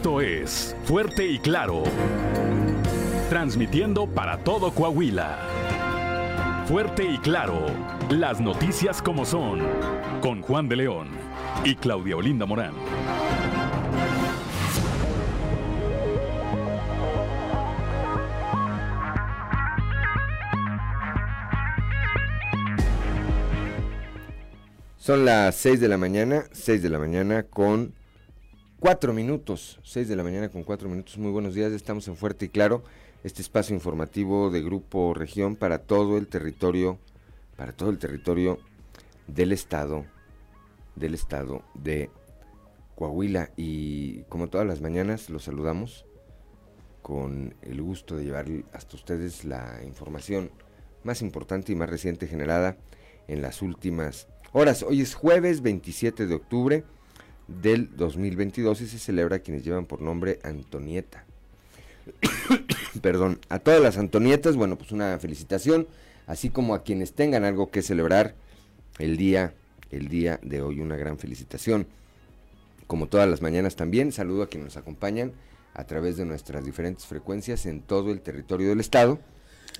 [0.00, 1.82] Esto es Fuerte y Claro.
[3.28, 5.36] Transmitiendo para todo Coahuila.
[6.66, 7.66] Fuerte y Claro.
[8.08, 9.60] Las noticias como son.
[10.22, 11.08] Con Juan de León
[11.66, 12.72] y Claudia Olinda Morán.
[24.96, 27.99] Son las 6 de la mañana, 6 de la mañana con
[28.80, 31.18] 4 minutos, 6 de la mañana con 4 minutos.
[31.18, 32.82] Muy buenos días, estamos en Fuerte y Claro,
[33.22, 36.98] este espacio informativo de Grupo Región para todo el territorio,
[37.58, 38.58] para todo el territorio
[39.26, 40.06] del estado,
[40.96, 42.08] del estado de
[42.94, 43.50] Coahuila.
[43.54, 46.06] Y como todas las mañanas, los saludamos
[47.02, 50.52] con el gusto de llevar hasta ustedes la información
[51.04, 52.78] más importante y más reciente generada
[53.28, 54.82] en las últimas horas.
[54.82, 56.84] Hoy es jueves 27 de octubre
[57.62, 61.24] del 2022 y se celebra a quienes llevan por nombre Antonieta.
[63.02, 65.86] Perdón, a todas las Antonietas, bueno, pues una felicitación,
[66.26, 68.34] así como a quienes tengan algo que celebrar
[68.98, 69.54] el día,
[69.90, 71.86] el día de hoy, una gran felicitación.
[72.86, 75.32] Como todas las mañanas también, saludo a quienes nos acompañan
[75.74, 79.20] a través de nuestras diferentes frecuencias en todo el territorio del estado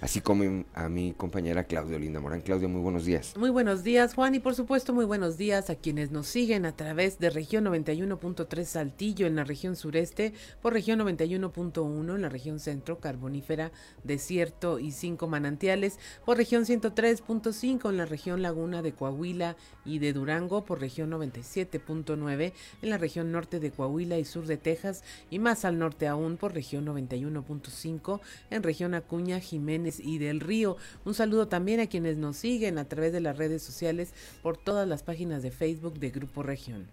[0.01, 2.41] así como a mi compañera Claudia Linda Morán.
[2.41, 3.35] Claudia, muy buenos días.
[3.37, 6.77] Muy buenos días, Juan, y por supuesto muy buenos días a quienes nos siguen a
[6.77, 12.61] través de región 91.3 Saltillo en la región sureste, por región 91.1 en la región
[12.61, 13.73] centro, carbonífera,
[14.05, 20.13] desierto y cinco manantiales, por región 103.5 en la región laguna de Coahuila y de
[20.13, 25.39] Durango, por región 97.9 en la región norte de Coahuila y sur de Texas, y
[25.39, 30.77] más al norte aún por región 91.5 en región Acuña, Jiménez, y del Río.
[31.05, 34.13] Un saludo también a quienes nos siguen a través de las redes sociales
[34.43, 36.87] por todas las páginas de Facebook de Grupo Región.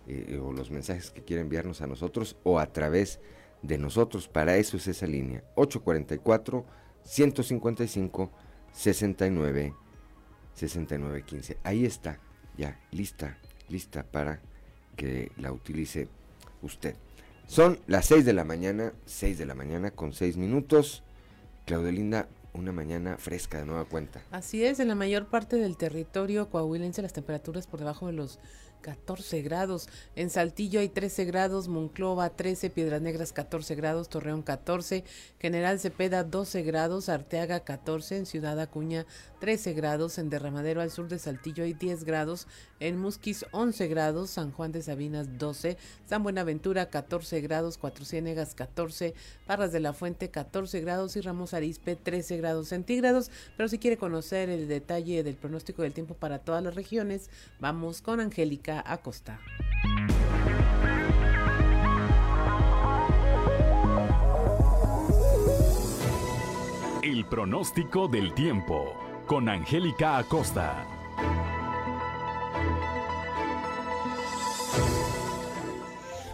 [0.07, 4.27] eh, o los mensajes que quiere enviarnos a nosotros o a través de de nosotros.
[4.27, 5.43] Para eso es esa línea.
[5.55, 6.65] 844
[7.03, 8.31] 155
[8.71, 9.73] 69
[10.53, 11.57] 69 15.
[11.63, 12.19] Ahí está,
[12.57, 13.37] ya lista,
[13.69, 14.41] lista para
[14.95, 16.07] que la utilice
[16.61, 16.95] usted.
[17.47, 21.03] Son las 6 de la mañana, 6 de la mañana con 6 minutos.
[21.65, 24.21] Claudelinda, una mañana fresca de nueva cuenta.
[24.31, 28.39] Así es, en la mayor parte del territorio coahuilense las temperaturas por debajo de los
[28.81, 29.87] 14 grados.
[30.15, 35.03] En Saltillo hay 13 grados, Monclova 13, Piedras Negras 14 grados, Torreón 14,
[35.39, 39.05] General Cepeda 12 grados, Arteaga 14, en Ciudad Acuña
[39.39, 42.47] 13 grados, en Derramadero al sur de Saltillo hay 10 grados,
[42.79, 48.55] en Musquis 11 grados, San Juan de Sabinas 12, San Buenaventura 14 grados, Cuatro Ciénegas
[48.55, 49.13] 14,
[49.45, 53.31] Parras de la Fuente 14 grados y Ramos Arispe 13 grados centígrados.
[53.57, 57.29] Pero si quiere conocer el detalle del pronóstico del tiempo para todas las regiones,
[57.59, 59.39] vamos con Angélica Acosta.
[67.03, 68.95] El pronóstico del tiempo
[69.27, 70.85] con Angélica Acosta.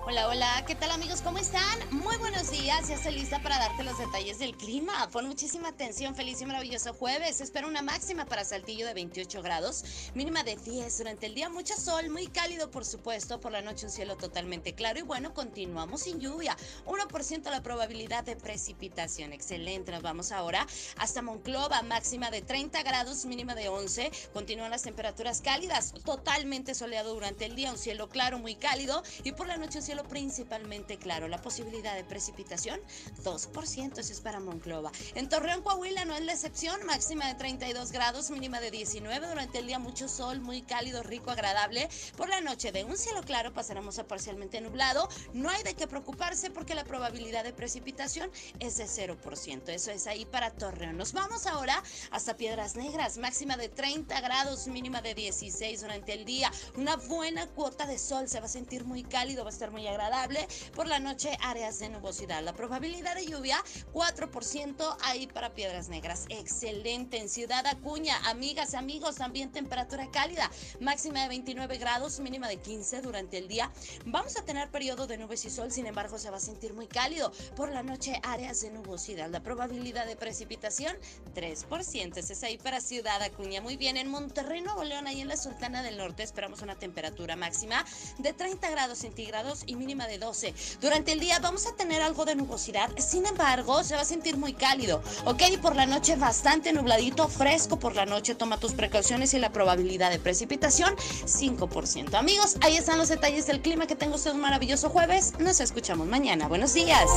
[0.09, 1.21] Hola, hola, ¿qué tal amigos?
[1.21, 1.77] ¿Cómo están?
[1.91, 5.09] Muy buenos días, ya estoy lista para darte los detalles del clima.
[5.11, 7.41] Pon muchísima atención, feliz y maravilloso jueves.
[7.41, 9.83] Espero una máxima para Saltillo de 28 grados,
[10.15, 13.85] mínima de 10 durante el día, mucho sol, muy cálido por supuesto, por la noche
[13.85, 16.55] un cielo totalmente claro y bueno, continuamos sin lluvia.
[16.85, 19.91] 1% la probabilidad de precipitación, excelente.
[19.91, 20.65] Nos vamos ahora
[20.95, 24.09] hasta Monclova, máxima de 30 grados, mínima de 11.
[24.31, 29.33] Continúan las temperaturas cálidas, totalmente soleado durante el día, un cielo claro, muy cálido y
[29.33, 31.27] por la noche un cielo principalmente claro.
[31.27, 32.79] La posibilidad de precipitación,
[33.23, 34.91] 2%, eso es para Monclova.
[35.15, 39.27] En Torreón, Coahuila no es la excepción, máxima de 32 grados, mínima de 19.
[39.27, 41.89] Durante el día mucho sol, muy cálido, rico, agradable.
[42.15, 45.07] Por la noche de un cielo claro pasaremos a parcialmente nublado.
[45.33, 48.29] No hay de qué preocuparse porque la probabilidad de precipitación
[48.59, 49.69] es de 0%.
[49.69, 50.97] Eso es ahí para Torreón.
[50.97, 56.25] Nos vamos ahora hasta Piedras Negras, máxima de 30 grados, mínima de 16 durante el
[56.25, 56.51] día.
[56.75, 59.86] Una buena cuota de sol, se va a sentir muy cálido, va a estar muy
[59.87, 60.47] agradable.
[60.75, 62.43] Por la noche, áreas de nubosidad.
[62.43, 63.63] La probabilidad de lluvia,
[63.93, 66.25] 4% ahí para Piedras Negras.
[66.29, 67.17] Excelente.
[67.17, 70.49] En Ciudad Acuña, amigas, amigos, también temperatura cálida.
[70.79, 73.71] Máxima de 29 grados, mínima de 15 durante el día.
[74.05, 76.87] Vamos a tener periodo de nubes y sol, sin embargo, se va a sentir muy
[76.87, 77.31] cálido.
[77.55, 79.29] Por la noche, áreas de nubosidad.
[79.29, 80.95] La probabilidad de precipitación,
[81.33, 82.17] 3%.
[82.17, 83.61] Ese es ahí para Ciudad Acuña.
[83.61, 83.97] Muy bien.
[83.97, 87.85] En Monterrey, Nuevo León, ahí en la Sultana del Norte, esperamos una temperatura máxima
[88.17, 90.53] de 30 grados centígrados y mínima de 12.
[90.81, 94.37] Durante el día vamos a tener algo de nubosidad, sin embargo, se va a sentir
[94.37, 95.01] muy cálido.
[95.25, 98.35] Ok, por la noche bastante nubladito, fresco por la noche.
[98.35, 102.15] Toma tus precauciones y la probabilidad de precipitación, 5%.
[102.15, 103.87] Amigos, ahí están los detalles del clima.
[103.87, 105.33] Que tenga usted un maravilloso jueves.
[105.39, 106.47] Nos escuchamos mañana.
[106.47, 107.07] Buenos días.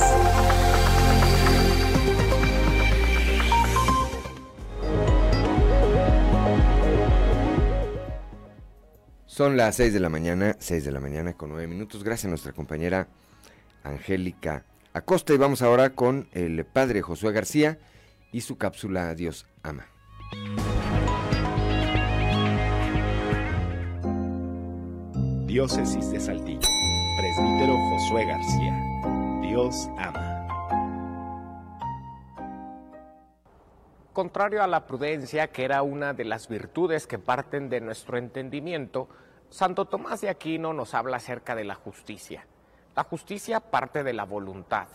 [9.31, 12.03] Son las 6 de la mañana, 6 de la mañana con 9 minutos.
[12.03, 13.07] Gracias a nuestra compañera
[13.81, 15.33] Angélica Acosta.
[15.33, 17.79] Y vamos ahora con el padre Josué García
[18.33, 19.87] y su cápsula Dios ama.
[25.45, 26.67] Diócesis de Saltillo.
[27.17, 28.77] Presbítero Josué García.
[29.41, 30.41] Dios ama.
[34.11, 39.07] Contrario a la prudencia, que era una de las virtudes que parten de nuestro entendimiento,
[39.51, 42.47] Santo Tomás de Aquino nos habla acerca de la justicia.
[42.95, 44.87] La justicia parte de la voluntad.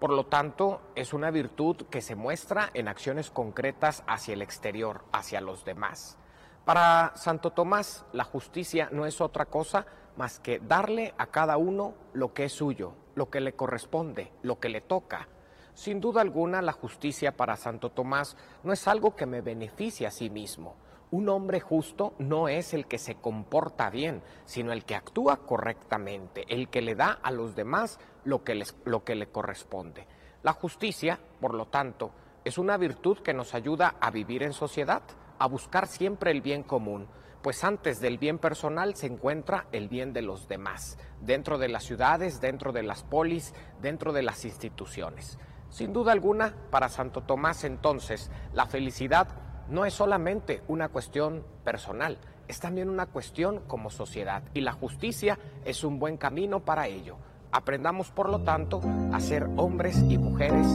[0.00, 5.04] Por lo tanto, es una virtud que se muestra en acciones concretas hacia el exterior,
[5.12, 6.18] hacia los demás.
[6.64, 9.86] Para Santo Tomás, la justicia no es otra cosa
[10.16, 14.58] más que darle a cada uno lo que es suyo, lo que le corresponde, lo
[14.58, 15.28] que le toca.
[15.74, 20.10] Sin duda alguna, la justicia para Santo Tomás no es algo que me beneficie a
[20.10, 20.74] sí mismo.
[21.12, 26.44] Un hombre justo no es el que se comporta bien, sino el que actúa correctamente,
[26.48, 30.06] el que le da a los demás lo que, les, lo que le corresponde.
[30.44, 32.12] La justicia, por lo tanto,
[32.44, 35.02] es una virtud que nos ayuda a vivir en sociedad,
[35.38, 37.08] a buscar siempre el bien común,
[37.42, 41.84] pues antes del bien personal se encuentra el bien de los demás, dentro de las
[41.84, 45.38] ciudades, dentro de las polis, dentro de las instituciones.
[45.70, 49.28] Sin duda alguna, para Santo Tomás entonces, la felicidad
[49.70, 52.18] no es solamente una cuestión personal,
[52.48, 57.16] es también una cuestión como sociedad y la justicia es un buen camino para ello.
[57.52, 58.80] Aprendamos, por lo tanto,
[59.12, 60.66] a ser hombres y mujeres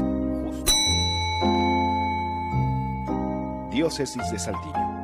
[0.44, 0.74] justos.
[3.71, 4.95] Diócesis de Saltillo.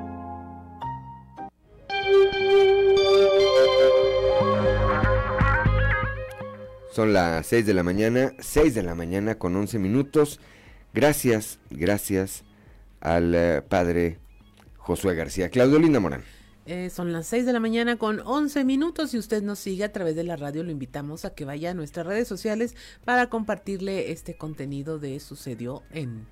[6.91, 10.39] Son las 6 de la mañana, 6 de la mañana con 11 minutos.
[10.93, 12.43] Gracias, gracias
[13.01, 14.19] al eh, padre
[14.77, 15.49] Josué García.
[15.49, 16.23] Claudio Linda Morán.
[16.65, 19.91] Eh, son las 6 de la mañana con 11 minutos y usted nos sigue a
[19.91, 20.63] través de la radio.
[20.63, 25.83] Lo invitamos a que vaya a nuestras redes sociales para compartirle este contenido de Sucedió
[25.91, 26.27] en...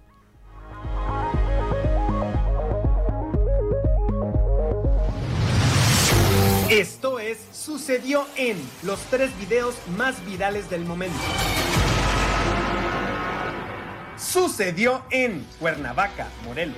[6.70, 11.18] Esto es Sucedió en los tres videos más virales del momento.
[14.20, 16.76] Sucedió en Cuernavaca, Morelos.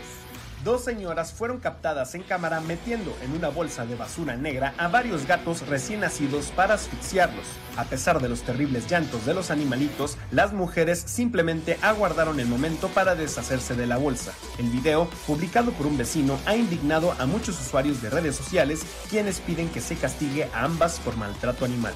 [0.64, 5.26] Dos señoras fueron captadas en cámara metiendo en una bolsa de basura negra a varios
[5.26, 7.46] gatos recién nacidos para asfixiarlos.
[7.78, 12.90] A pesar de los terribles llantos de los animalitos, las mujeres simplemente aguardaron el momento
[12.90, 14.34] para deshacerse de la bolsa.
[14.60, 19.40] El video, publicado por un vecino, ha indignado a muchos usuarios de redes sociales, quienes
[19.40, 21.94] piden que se castigue a ambas por maltrato animal.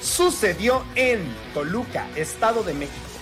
[0.00, 3.13] Sucedió en Toluca, Estado de México.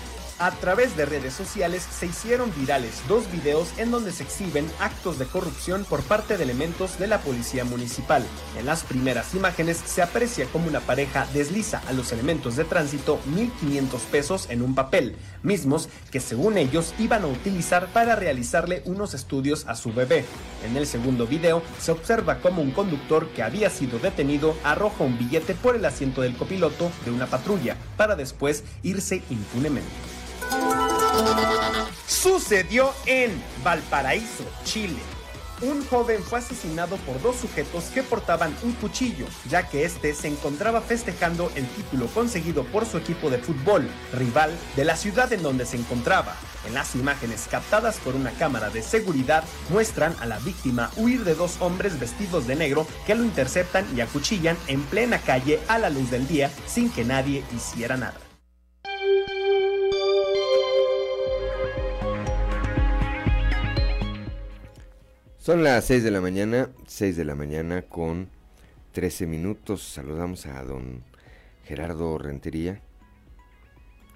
[0.43, 5.17] A través de redes sociales se hicieron virales dos videos en donde se exhiben actos
[5.21, 8.25] de corrupción por parte de elementos de la policía municipal.
[8.59, 13.21] En las primeras imágenes se aprecia como una pareja desliza a los elementos de tránsito
[13.29, 19.15] 1.500 pesos en un papel, mismos que según ellos iban a utilizar para realizarle unos
[19.15, 20.25] estudios a su bebé.
[20.67, 25.17] En el segundo video se observa como un conductor que había sido detenido arroja un
[25.17, 29.87] billete por el asiento del copiloto de una patrulla para después irse impunemente.
[32.07, 35.01] Sucedió en Valparaíso, Chile.
[35.63, 40.27] Un joven fue asesinado por dos sujetos que portaban un cuchillo, ya que este se
[40.27, 45.45] encontraba festejando el título conseguido por su equipo de fútbol, rival de la ciudad en
[45.45, 46.35] donde se encontraba.
[46.67, 51.37] En las imágenes captadas por una cámara de seguridad muestran a la víctima huir de
[51.37, 55.91] dos hombres vestidos de negro que lo interceptan y acuchillan en plena calle a la
[55.91, 58.22] luz del día sin que nadie hiciera nada.
[65.43, 68.29] Son las 6 de la mañana, 6 de la mañana con
[68.93, 69.83] 13 minutos.
[69.83, 71.03] Saludamos a don
[71.65, 72.81] Gerardo Rentería,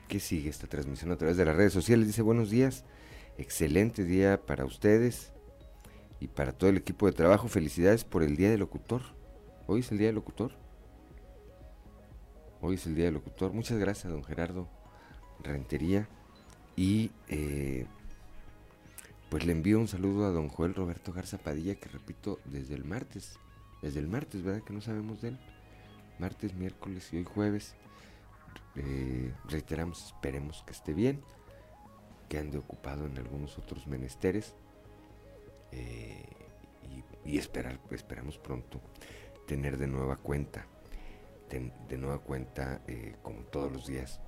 [0.06, 2.06] que sigue esta transmisión a través de las redes sociales.
[2.06, 2.84] Dice buenos días,
[3.38, 5.32] excelente día para ustedes
[6.20, 7.48] y para todo el equipo de trabajo.
[7.48, 9.02] Felicidades por el Día del Locutor.
[9.66, 10.52] Hoy es el Día del Locutor.
[12.60, 13.52] Hoy es el Día del Locutor.
[13.52, 14.68] Muchas gracias, don Gerardo
[15.42, 16.08] Rentería.
[16.76, 17.88] Y eh,
[19.30, 22.84] pues le envío un saludo a don Joel Roberto Garza Padilla, que repito, desde el
[22.84, 23.38] martes,
[23.82, 24.62] desde el martes, ¿verdad?
[24.62, 25.38] Que no sabemos de él.
[26.18, 27.74] Martes, miércoles y hoy jueves.
[28.76, 31.22] Eh, reiteramos, esperemos que esté bien,
[32.28, 34.54] que ande ocupado en algunos otros menesteres.
[35.72, 36.24] Eh,
[37.24, 38.80] y, esperar, esperamos pronto
[39.48, 40.66] tener de nueva cuenta,
[41.50, 44.20] de, nueva cuenta, eh, como todos los días,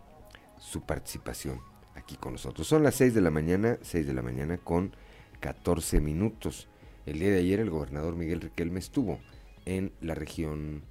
[0.58, 1.60] su participación
[1.98, 2.66] aquí con nosotros.
[2.66, 4.92] Son las 6 de la mañana, 6 de la mañana con
[5.40, 6.68] 14 minutos.
[7.06, 9.18] El día de ayer el gobernador Miguel Riquelme estuvo
[9.66, 10.82] en la región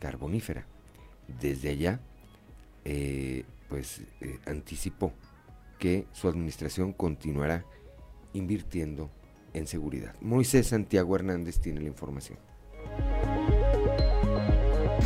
[0.00, 0.66] carbonífera.
[1.40, 2.00] Desde allá,
[2.84, 5.12] eh, pues eh, anticipó
[5.78, 7.64] que su administración continuará
[8.32, 9.10] invirtiendo
[9.52, 10.14] en seguridad.
[10.20, 12.38] Moisés Santiago Hernández tiene la información.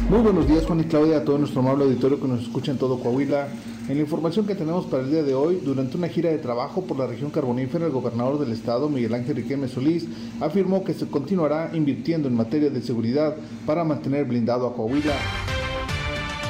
[0.09, 2.79] Muy buenos días Juan y Claudia, a todo nuestro amable auditorio que nos escucha en
[2.79, 3.49] todo Coahuila.
[3.89, 6.87] En la información que tenemos para el día de hoy, durante una gira de trabajo
[6.87, 10.05] por la región carbonífera, el gobernador del estado, Miguel Ángel Riquelme Solís,
[10.43, 15.17] afirmó que se continuará invirtiendo en materia de seguridad para mantener blindado a Coahuila.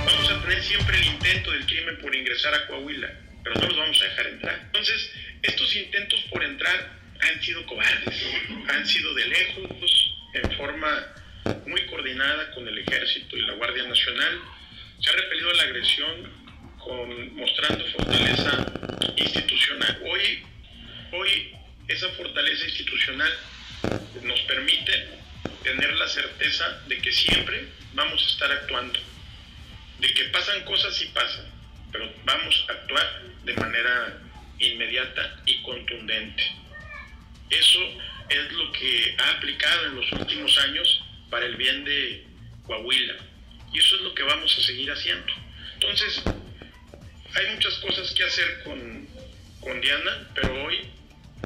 [0.04, 3.09] Vamos a tener siempre el intento del crimen por ingresar a Coahuila,
[3.45, 4.61] pero no los vamos a dejar entrar.
[4.66, 5.11] Entonces,
[5.42, 8.21] estos intentos por entrar han sido cobardes,
[8.68, 10.90] han sido de lejos, en forma
[11.68, 14.40] muy coordinada con el ejército y la Guardia Nacional.
[14.99, 16.48] Se ha repelido la agresión
[16.78, 18.66] con, mostrando fortaleza
[19.16, 20.02] institucional.
[20.11, 20.42] Hoy,
[21.12, 21.56] hoy
[21.88, 23.32] esa fortaleza institucional
[24.23, 25.08] nos permite
[25.62, 28.99] tener la certeza de que siempre vamos a estar actuando,
[30.00, 31.47] de que pasan cosas y pasan,
[31.92, 34.18] pero vamos a actuar de manera
[34.58, 36.42] inmediata y contundente.
[37.50, 37.80] Eso
[38.28, 42.25] es lo que ha aplicado en los últimos años para el bien de
[42.66, 43.14] Coahuila.
[43.73, 45.32] Y eso es lo que vamos a seguir haciendo.
[45.75, 46.23] Entonces,
[47.35, 49.08] hay muchas cosas que hacer con,
[49.61, 50.90] con Diana, pero hoy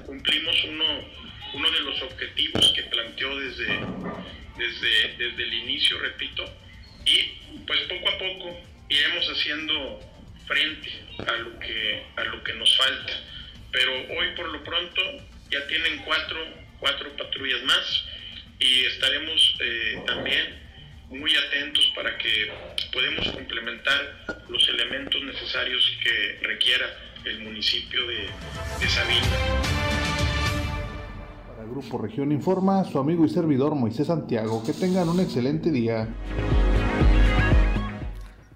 [0.06, 0.84] cumplimos uno,
[1.54, 3.80] uno de los objetivos que planteó desde,
[4.56, 6.44] desde, desde el inicio, repito,
[7.04, 10.00] y pues poco a poco iremos haciendo
[10.46, 10.90] frente
[11.26, 13.12] a lo que, a lo que nos falta.
[13.70, 15.00] Pero hoy por lo pronto
[15.50, 16.38] ya tienen cuatro,
[16.78, 18.04] cuatro patrullas más
[18.58, 20.61] y estaremos eh, también
[21.12, 22.28] muy atentos para que
[22.92, 24.00] podamos complementar
[24.48, 26.86] los elementos necesarios que requiera
[27.24, 28.28] el municipio de,
[28.80, 29.26] de Sabina.
[31.46, 34.64] Para el Grupo Región Informa, su amigo y servidor Moisés Santiago.
[34.64, 36.08] Que tengan un excelente día.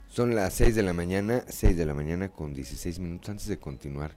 [0.08, 3.28] Son las 6 de la mañana, 6 de la mañana con 16 minutos.
[3.28, 4.16] Antes de continuar,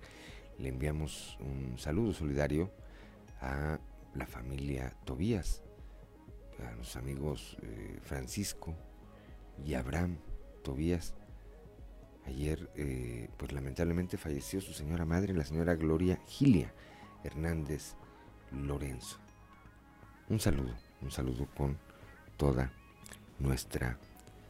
[0.57, 2.71] le enviamos un saludo solidario
[3.41, 3.79] a
[4.15, 5.61] la familia Tobías,
[6.67, 8.75] a los amigos eh, Francisco
[9.65, 10.17] y Abraham
[10.63, 11.13] Tobías.
[12.25, 16.73] Ayer, eh, pues lamentablemente falleció su señora madre, la señora Gloria Gilia
[17.23, 17.95] Hernández
[18.51, 19.17] Lorenzo.
[20.29, 21.77] Un saludo, un saludo con
[22.37, 22.71] toda
[23.39, 23.97] nuestra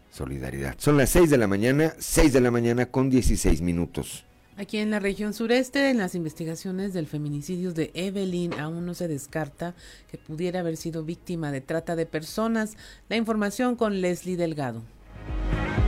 [0.10, 0.76] solidaridad.
[0.78, 4.26] Son las 6 de la mañana, 6 de la mañana con 16 minutos.
[4.60, 9.08] Aquí en la región sureste, en las investigaciones del feminicidio de Evelyn, aún no se
[9.08, 9.74] descarta
[10.12, 12.76] que pudiera haber sido víctima de trata de personas.
[13.08, 14.82] La información con Leslie Delgado.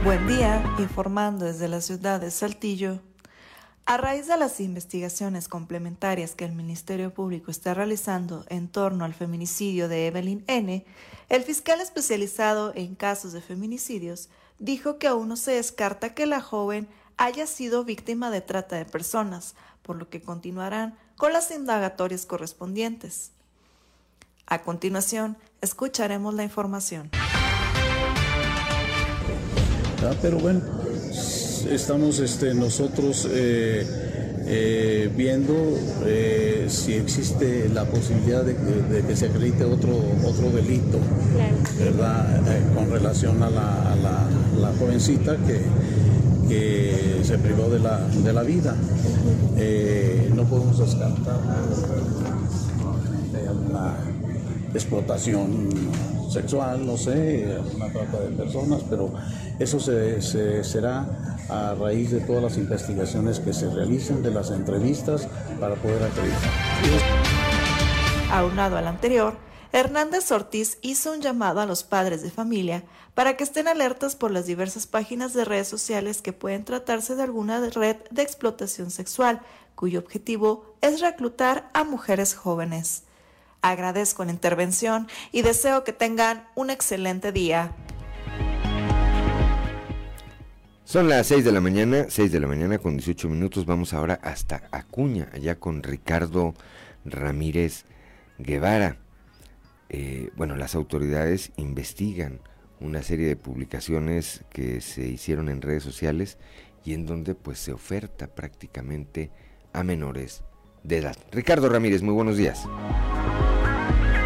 [0.05, 3.01] Buen día, informando desde la ciudad de Saltillo.
[3.85, 9.13] A raíz de las investigaciones complementarias que el Ministerio Público está realizando en torno al
[9.13, 10.85] feminicidio de Evelyn N.,
[11.27, 16.39] el fiscal especializado en casos de feminicidios dijo que aún no se descarta que la
[16.39, 16.87] joven
[17.21, 23.29] haya sido víctima de trata de personas, por lo que continuarán con las indagatorias correspondientes.
[24.47, 27.11] A continuación, escucharemos la información.
[30.03, 30.61] Ah, pero bueno,
[31.69, 33.85] estamos este, nosotros eh,
[34.47, 35.53] eh, viendo
[36.05, 40.97] eh, si existe la posibilidad de, que se acredite otro, otro delito,
[41.77, 42.41] ¿verdad?
[42.73, 45.61] con relación a la, a la jovencita que
[46.51, 48.75] que se privó de la, de la vida.
[49.55, 51.39] Eh, no podemos descartar
[53.71, 53.95] la
[54.73, 55.69] explotación
[56.29, 59.13] sexual, no sé, una trata de personas, pero
[59.59, 64.51] eso se, se, será a raíz de todas las investigaciones que se realicen, de las
[64.51, 66.51] entrevistas, para poder acreditar.
[68.29, 69.35] Aunado al anterior,
[69.73, 74.29] Hernández Ortiz hizo un llamado a los padres de familia para que estén alertas por
[74.29, 79.41] las diversas páginas de redes sociales que pueden tratarse de alguna red de explotación sexual,
[79.75, 83.03] cuyo objetivo es reclutar a mujeres jóvenes.
[83.61, 87.73] Agradezco la intervención y deseo que tengan un excelente día.
[90.83, 93.65] Son las 6 de la mañana, 6 de la mañana con 18 minutos.
[93.65, 96.53] Vamos ahora hasta Acuña, allá con Ricardo
[97.05, 97.85] Ramírez
[98.37, 99.00] Guevara.
[99.93, 102.39] Eh, bueno, las autoridades investigan
[102.79, 106.37] una serie de publicaciones que se hicieron en redes sociales
[106.85, 109.31] y en donde pues se oferta prácticamente
[109.73, 110.43] a menores
[110.83, 111.17] de edad.
[111.33, 112.65] Ricardo Ramírez, muy buenos días.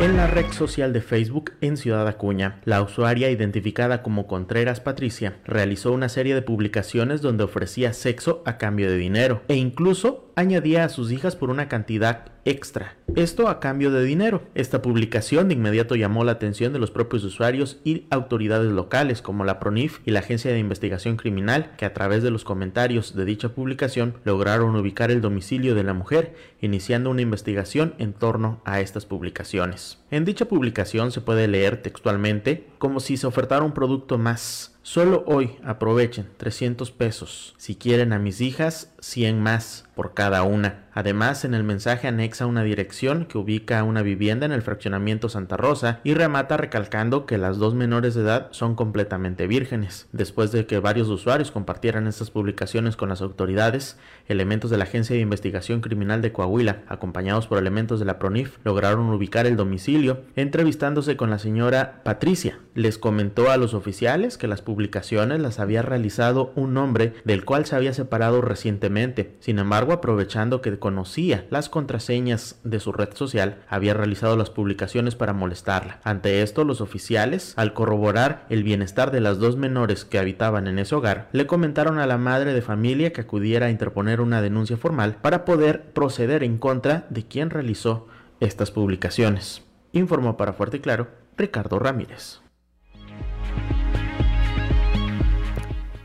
[0.01, 5.39] En la red social de Facebook en Ciudad Acuña, la usuaria identificada como Contreras Patricia
[5.45, 10.83] realizó una serie de publicaciones donde ofrecía sexo a cambio de dinero e incluso añadía
[10.83, 12.95] a sus hijas por una cantidad extra.
[13.15, 14.43] Esto a cambio de dinero.
[14.53, 19.45] Esta publicación de inmediato llamó la atención de los propios usuarios y autoridades locales como
[19.45, 23.25] la PRONIF y la Agencia de Investigación Criminal que a través de los comentarios de
[23.25, 28.79] dicha publicación lograron ubicar el domicilio de la mujer iniciando una investigación en torno a
[28.79, 29.99] estas publicaciones.
[30.11, 35.23] En dicha publicación se puede leer textualmente como si se ofertara un producto más Solo
[35.25, 37.55] hoy aprovechen 300 pesos.
[37.57, 40.85] Si quieren a mis hijas, 100 más por cada una.
[40.93, 45.57] Además, en el mensaje anexa una dirección que ubica una vivienda en el fraccionamiento Santa
[45.57, 50.07] Rosa y remata recalcando que las dos menores de edad son completamente vírgenes.
[50.13, 55.15] Después de que varios usuarios compartieran estas publicaciones con las autoridades, elementos de la Agencia
[55.15, 60.21] de Investigación Criminal de Coahuila, acompañados por elementos de la PRONIF, lograron ubicar el domicilio,
[60.37, 62.59] entrevistándose con la señora Patricia.
[62.73, 67.65] Les comentó a los oficiales que las publicaciones las había realizado un hombre del cual
[67.65, 69.35] se había separado recientemente.
[69.39, 75.15] Sin embargo, aprovechando que conocía las contraseñas de su red social, había realizado las publicaciones
[75.15, 75.99] para molestarla.
[76.03, 80.79] Ante esto, los oficiales, al corroborar el bienestar de las dos menores que habitaban en
[80.79, 84.77] ese hogar, le comentaron a la madre de familia que acudiera a interponer una denuncia
[84.77, 88.07] formal para poder proceder en contra de quien realizó
[88.39, 89.63] estas publicaciones.
[89.91, 92.41] Informó para Fuerte y Claro Ricardo Ramírez.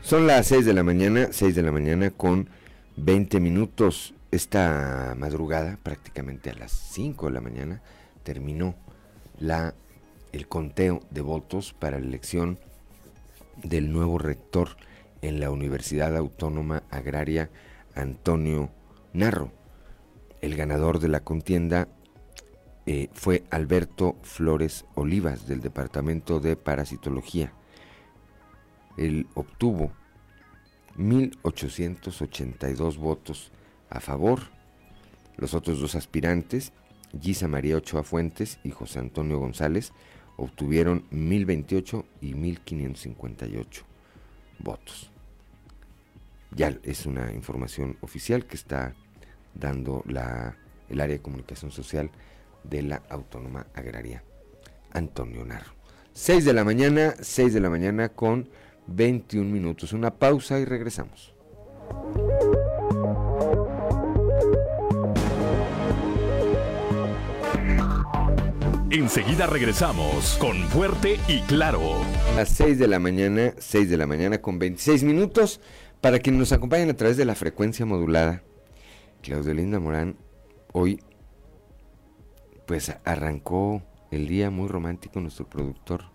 [0.01, 2.49] Son las 6 de la mañana, 6 de la mañana con
[3.03, 7.81] 20 minutos esta madrugada, prácticamente a las 5 de la mañana,
[8.21, 8.75] terminó
[9.39, 9.73] la,
[10.31, 12.59] el conteo de votos para la elección
[13.63, 14.77] del nuevo rector
[15.23, 17.49] en la Universidad Autónoma Agraria
[17.95, 18.69] Antonio
[19.13, 19.51] Narro.
[20.39, 21.87] El ganador de la contienda
[22.85, 27.51] eh, fue Alberto Flores Olivas del Departamento de Parasitología.
[28.95, 29.91] Él obtuvo
[31.01, 33.51] 1.882 votos
[33.89, 34.41] a favor.
[35.37, 36.71] Los otros dos aspirantes,
[37.19, 39.91] Gisa María Ochoa Fuentes y José Antonio González,
[40.37, 43.83] obtuvieron 1028 y 1558
[44.59, 45.11] votos.
[46.53, 48.93] Ya es una información oficial que está
[49.53, 50.57] dando la,
[50.89, 52.11] el área de comunicación social
[52.63, 54.23] de la Autónoma Agraria
[54.93, 55.73] Antonio Narro.
[56.13, 58.49] 6 de la mañana, 6 de la mañana con
[58.91, 59.93] 21 minutos.
[59.93, 61.33] Una pausa y regresamos.
[68.89, 71.81] Enseguida regresamos con Fuerte y Claro.
[72.33, 75.61] A las 6 de la mañana, 6 de la mañana con 26 minutos,
[76.01, 78.43] para quienes nos acompañen a través de la frecuencia modulada.
[79.21, 80.17] Claudio Linda Morán,
[80.73, 80.99] hoy
[82.65, 86.05] pues arrancó el día muy romántico nuestro productor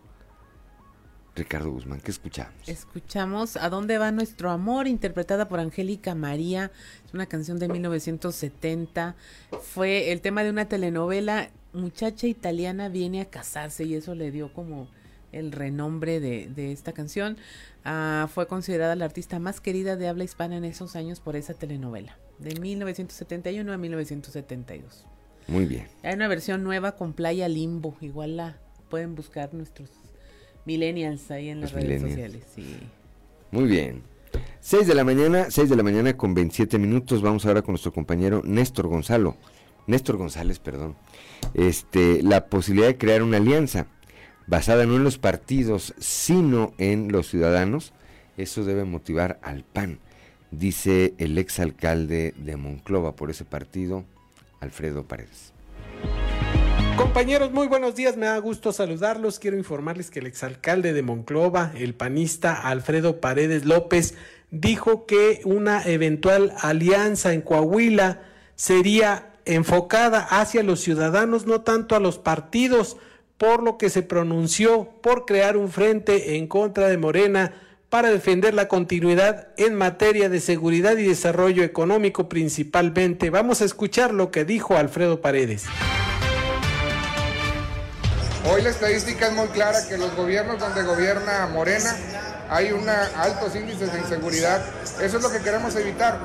[1.37, 2.01] Ricardo Guzmán.
[2.01, 2.69] ¿Qué escuchamos?
[2.69, 6.73] Escuchamos A dónde va nuestro amor, interpretada por Angélica María.
[7.05, 9.15] Es una canción de 1970.
[9.63, 14.53] Fue el tema de una telenovela muchacha italiana viene a casarse y eso le dio
[14.53, 14.89] como
[15.33, 17.37] el renombre de, de esta canción.
[17.85, 21.55] Ah, fue considerada la artista más querida de habla hispana en esos años por esa
[21.55, 25.07] telenovela, de 1971 a 1972.
[25.49, 25.87] Muy bien.
[26.03, 28.57] Hay una versión nueva con Playa Limbo, igual la
[28.89, 29.91] pueden buscar nuestros
[30.67, 32.43] millennials ahí en las redes sociales.
[32.55, 32.65] Sí.
[33.51, 34.03] Muy bien.
[34.61, 37.23] 6 de la mañana, 6 de la mañana con 27 minutos.
[37.23, 39.37] Vamos ahora con nuestro compañero Néstor Gonzalo.
[39.87, 40.97] Néstor González, perdón,
[41.55, 43.87] este, la posibilidad de crear una alianza
[44.47, 47.93] basada no en los partidos, sino en los ciudadanos,
[48.37, 50.01] eso debe motivar al PAN,
[50.51, 54.05] dice el exalcalde de Monclova por ese partido,
[54.61, 55.53] Alfredo Paredes.
[56.97, 59.39] Compañeros, muy buenos días, me da gusto saludarlos.
[59.39, 64.15] Quiero informarles que el exalcalde de Monclova, el panista Alfredo Paredes López,
[64.51, 68.23] dijo que una eventual alianza en Coahuila
[68.55, 72.97] sería enfocada hacia los ciudadanos, no tanto a los partidos,
[73.37, 77.53] por lo que se pronunció por crear un frente en contra de Morena
[77.91, 83.29] para defender la continuidad en materia de seguridad y desarrollo económico principalmente.
[83.29, 85.67] Vamos a escuchar lo que dijo Alfredo Paredes.
[88.49, 91.97] Hoy la estadística es muy clara que los gobiernos donde gobierna Morena
[92.49, 94.63] hay una, altos índices de inseguridad.
[95.01, 96.19] Eso es lo que queremos evitar.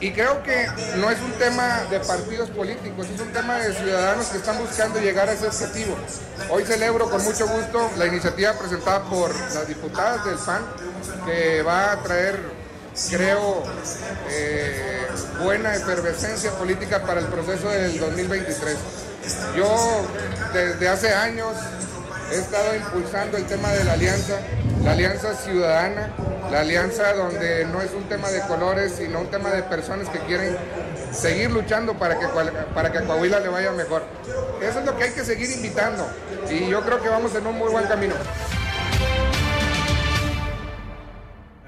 [0.00, 4.26] Y creo que no es un tema de partidos políticos, es un tema de ciudadanos
[4.26, 5.96] que están buscando llegar a ese objetivo.
[6.50, 10.62] Hoy celebro con mucho gusto la iniciativa presentada por las diputadas del PAN,
[11.26, 12.40] que va a traer,
[13.08, 13.62] creo,
[14.30, 15.06] eh,
[15.42, 18.76] buena efervescencia política para el proceso del 2023.
[19.56, 20.06] Yo
[20.52, 21.54] desde hace años
[22.32, 24.38] he estado impulsando el tema de la alianza,
[24.84, 26.10] la alianza ciudadana,
[26.50, 30.18] la alianza donde no es un tema de colores, sino un tema de personas que
[30.20, 30.56] quieren
[31.12, 32.26] seguir luchando para que,
[32.74, 34.02] para que a Coahuila le vaya mejor.
[34.62, 36.06] Eso es lo que hay que seguir invitando
[36.50, 38.14] y yo creo que vamos en un muy buen camino.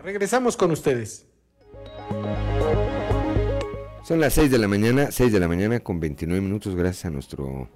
[0.02, 1.26] Regresamos con ustedes.
[4.08, 7.10] Son las 6 de la mañana, 6 de la mañana con 29 minutos, gracias a
[7.10, 7.68] nuestro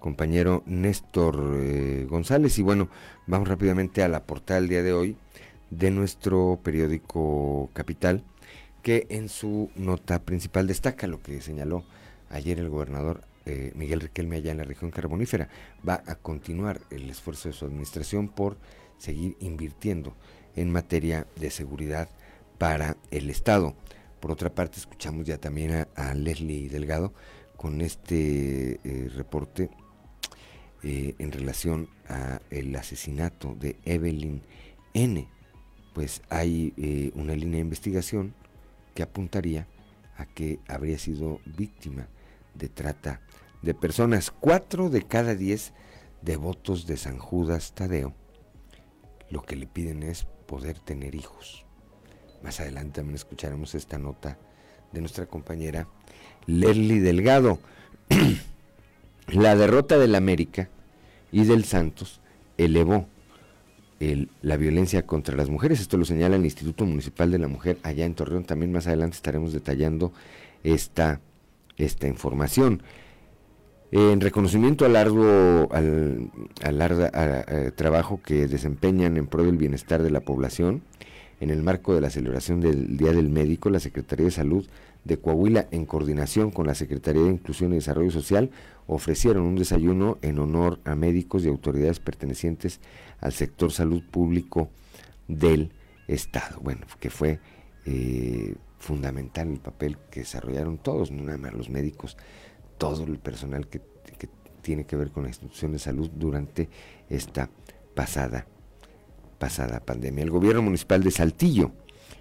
[0.00, 2.58] compañero Néstor eh, González.
[2.58, 2.88] Y bueno,
[3.26, 5.18] vamos rápidamente a la portada del día de hoy
[5.68, 8.24] de nuestro periódico Capital,
[8.80, 11.84] que en su nota principal destaca lo que señaló
[12.30, 15.50] ayer el gobernador eh, Miguel Riquelme allá en la región carbonífera.
[15.86, 18.56] Va a continuar el esfuerzo de su administración por
[18.96, 20.16] seguir invirtiendo
[20.54, 22.08] en materia de seguridad
[22.56, 23.74] para el Estado.
[24.26, 27.14] Por otra parte, escuchamos ya también a, Leslie Delgado
[27.56, 29.70] con este eh, reporte
[30.82, 34.42] eh, en relación a el asesinato de Evelyn
[34.94, 35.28] N.
[35.94, 38.34] Pues hay eh, una línea de investigación
[38.96, 39.68] que apuntaría
[40.16, 42.08] a que habría sido víctima
[42.54, 43.20] de trata
[43.62, 44.32] de personas.
[44.32, 45.72] Cuatro de cada diez
[46.20, 48.12] devotos de San Judas Tadeo
[49.30, 51.65] lo que le piden es poder tener hijos.
[52.42, 54.38] Más adelante también escucharemos esta nota
[54.92, 55.88] de nuestra compañera
[56.46, 57.58] Lerly Delgado.
[59.28, 60.68] la derrota del América
[61.32, 62.20] y del Santos
[62.56, 63.06] elevó
[64.42, 65.80] la violencia contra las mujeres.
[65.80, 68.44] Esto lo señala el Instituto Municipal de la Mujer allá en Torreón.
[68.44, 70.12] También más adelante estaremos detallando
[70.64, 71.20] esta,
[71.76, 72.82] esta información.
[73.92, 76.30] En reconocimiento al largo al,
[76.62, 80.82] al trabajo que desempeñan en pro del bienestar de la población,
[81.40, 84.66] en el marco de la celebración del Día del Médico, la Secretaría de Salud
[85.04, 88.50] de Coahuila, en coordinación con la Secretaría de Inclusión y Desarrollo Social,
[88.86, 92.80] ofrecieron un desayuno en honor a médicos y autoridades pertenecientes
[93.20, 94.70] al sector salud público
[95.28, 95.72] del
[96.08, 96.58] Estado.
[96.60, 97.38] Bueno, que fue
[97.84, 102.16] eh, fundamental el papel que desarrollaron todos, no nada más los médicos,
[102.78, 103.80] todo el personal que,
[104.18, 104.28] que
[104.62, 106.68] tiene que ver con la institución de salud durante
[107.08, 107.48] esta
[107.94, 108.46] pasada
[109.38, 110.24] pasada pandemia.
[110.24, 111.72] El gobierno municipal de Saltillo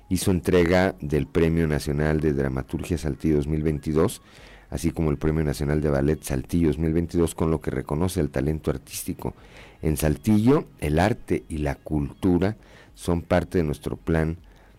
[0.10, 4.21] hizo entrega del Premio Nacional de Dramaturgia Saltillo 2022,
[4.69, 8.71] así como el Premio Nacional de Ballet Saltillo 2022, con lo que reconoce el talento
[8.71, 9.34] artístico.
[9.82, 12.58] En Saltillo, el arte y la cultura
[12.93, 14.38] son parte de nuestro plan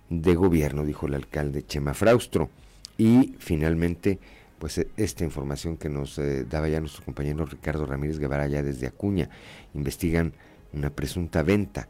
[0.09, 2.51] de gobierno, dijo el alcalde Chema Fraustro.
[2.99, 4.19] Y finalmente,
[4.59, 8.87] pues esta información que nos eh, daba ya nuestro compañero Ricardo Ramírez Guevara ya desde
[8.87, 9.29] Acuña,
[9.75, 10.33] investigan
[10.73, 11.89] una presunta venta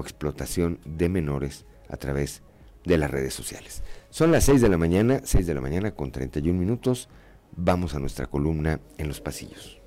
[0.00, 2.42] explotación de menores a través
[2.84, 3.82] de las redes sociales.
[4.10, 7.08] Son las 6 de la mañana, 6 de la mañana con 31 minutos.
[7.52, 9.80] Vamos a nuestra columna en los pasillos.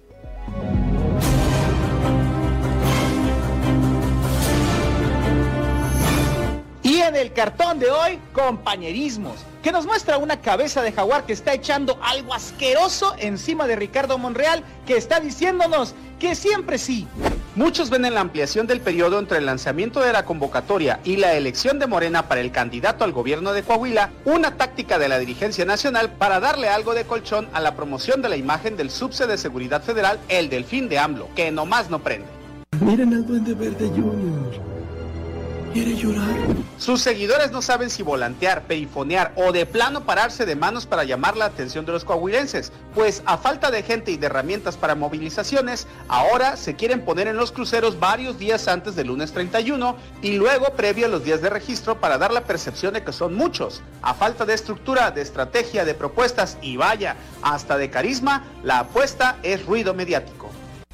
[7.22, 11.34] Y en el cartón de hoy, compañerismos, que nos muestra una cabeza de jaguar que
[11.34, 17.08] está echando algo asqueroso encima de Ricardo Monreal, que está diciéndonos que siempre sí.
[17.56, 21.36] Muchos ven en la ampliación del periodo entre el lanzamiento de la convocatoria y la
[21.36, 25.64] elección de Morena para el candidato al gobierno de Coahuila una táctica de la dirigencia
[25.64, 29.38] nacional para darle algo de colchón a la promoción de la imagen del subse de
[29.38, 32.28] seguridad federal, el delfín de AMLO, que nomás no prende.
[32.80, 34.71] Miren al duende verde Junior.
[36.78, 41.38] Sus seguidores no saben si volantear, perifonear o de plano pararse de manos para llamar
[41.38, 45.88] la atención de los coahuilenses, pues a falta de gente y de herramientas para movilizaciones,
[46.10, 50.74] ahora se quieren poner en los cruceros varios días antes del lunes 31 y luego
[50.76, 53.82] previo a los días de registro para dar la percepción de que son muchos.
[54.02, 59.38] A falta de estructura, de estrategia, de propuestas y vaya, hasta de carisma, la apuesta
[59.42, 60.52] es ruido mediático.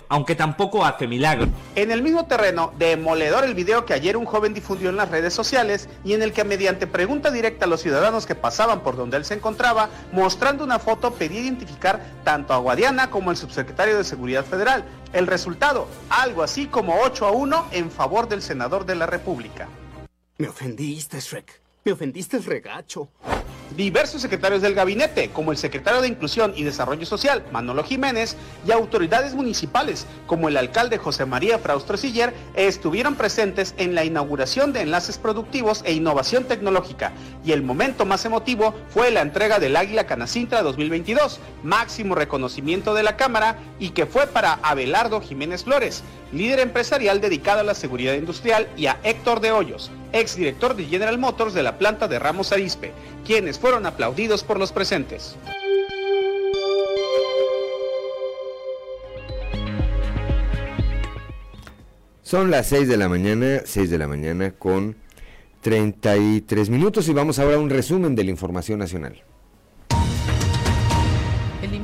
[0.09, 1.47] Aunque tampoco hace milagro.
[1.75, 5.33] En el mismo terreno, demoledor el video que ayer un joven difundió en las redes
[5.33, 9.17] sociales y en el que mediante pregunta directa a los ciudadanos que pasaban por donde
[9.17, 14.03] él se encontraba, mostrando una foto pedía identificar tanto a Guadiana como al subsecretario de
[14.03, 14.85] Seguridad Federal.
[15.13, 19.67] El resultado, algo así como 8 a 1 en favor del senador de la República.
[20.37, 21.66] Me ofendiste, Shrek.
[21.87, 23.07] Me ofendiste el regacho.
[23.77, 28.35] Diversos secretarios del gabinete, como el secretario de Inclusión y Desarrollo Social, Manolo Jiménez,
[28.67, 34.73] y autoridades municipales, como el alcalde José María Fraustro Siller, estuvieron presentes en la inauguración
[34.73, 37.13] de enlaces productivos e innovación tecnológica.
[37.45, 43.03] Y el momento más emotivo fue la entrega del Águila Canacintra 2022, máximo reconocimiento de
[43.03, 48.15] la Cámara y que fue para Abelardo Jiménez Flores, líder empresarial dedicado a la seguridad
[48.15, 52.51] industrial, y a Héctor de Hoyos, exdirector de General Motors de la planta de Ramos
[52.51, 52.91] Arispe,
[53.25, 55.35] quienes fueron aplaudidos por los presentes.
[62.21, 64.97] Son las 6 de la mañana, 6 de la mañana con
[65.61, 69.23] 33 minutos y vamos ahora a un resumen de la información nacional.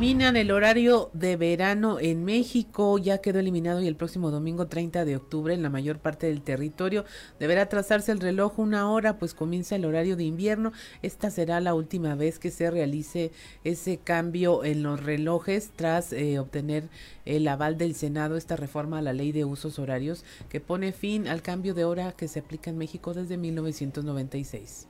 [0.04, 5.06] Eliminan el horario de verano en México, ya quedó eliminado y el próximo domingo 30
[5.06, 7.06] de octubre en la mayor parte del territorio
[7.40, 10.74] deberá trazarse el reloj una hora, pues comienza el horario de invierno.
[11.04, 13.32] Esta será la última vez que se realice
[13.64, 16.90] ese cambio en los relojes tras eh, obtener
[17.24, 21.30] el aval del Senado esta reforma a la ley de usos horarios que pone fin
[21.30, 24.88] al cambio de hora que se aplica en México desde 1996.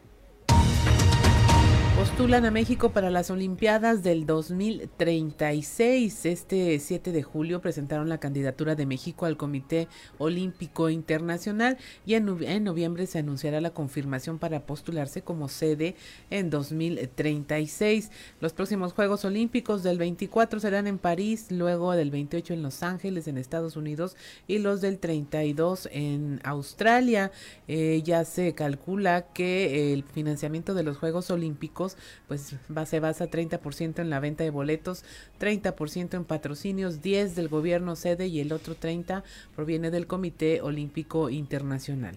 [1.95, 6.25] Postulan a México para las Olimpiadas del 2036.
[6.25, 12.25] Este 7 de julio presentaron la candidatura de México al Comité Olímpico Internacional y en,
[12.63, 15.95] noviembre se anunciará la confirmación para postularse como sede
[16.31, 18.09] en 2036.
[18.41, 23.27] Los próximos Juegos Olímpicos del 24 serán en París, luego del 28 en Los Ángeles,
[23.27, 27.31] en Estados Unidos, y los del 32 en Australia.
[27.67, 31.82] Eh, ya se calcula que el financiamiento de los Juegos Olímpicos
[32.27, 35.03] pues va, se basa 30% en la venta de boletos,
[35.39, 39.23] 30% en patrocinios, 10 del gobierno sede y el otro 30
[39.55, 42.15] proviene del Comité Olímpico Internacional.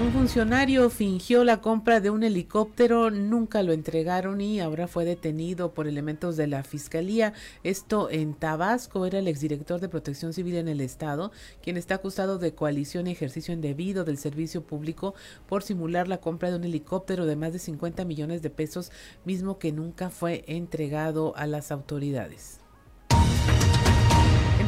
[0.00, 5.74] Un funcionario fingió la compra de un helicóptero, nunca lo entregaron y ahora fue detenido
[5.74, 7.32] por elementos de la fiscalía.
[7.64, 11.32] Esto en Tabasco era el exdirector de Protección Civil en el estado,
[11.62, 15.14] quien está acusado de coalición y ejercicio indebido del servicio público
[15.48, 18.92] por simular la compra de un helicóptero de más de 50 millones de pesos,
[19.24, 22.60] mismo que nunca fue entregado a las autoridades.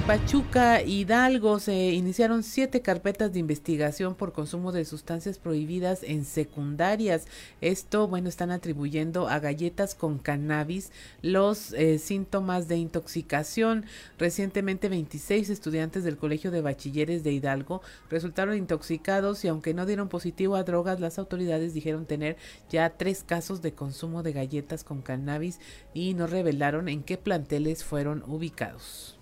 [0.06, 7.26] Pachuca, Hidalgo, se iniciaron siete carpetas de investigación por consumo de sustancias prohibidas en secundarias.
[7.60, 10.90] Esto, bueno, están atribuyendo a galletas con cannabis
[11.22, 13.84] los eh, síntomas de intoxicación.
[14.18, 20.08] Recientemente, 26 estudiantes del Colegio de Bachilleres de Hidalgo resultaron intoxicados y aunque no dieron
[20.08, 22.36] positivo a drogas, las autoridades dijeron tener
[22.70, 25.60] ya tres casos de consumo de galletas con cannabis
[25.94, 29.16] y no revelaron en qué planteles fueron ubicados.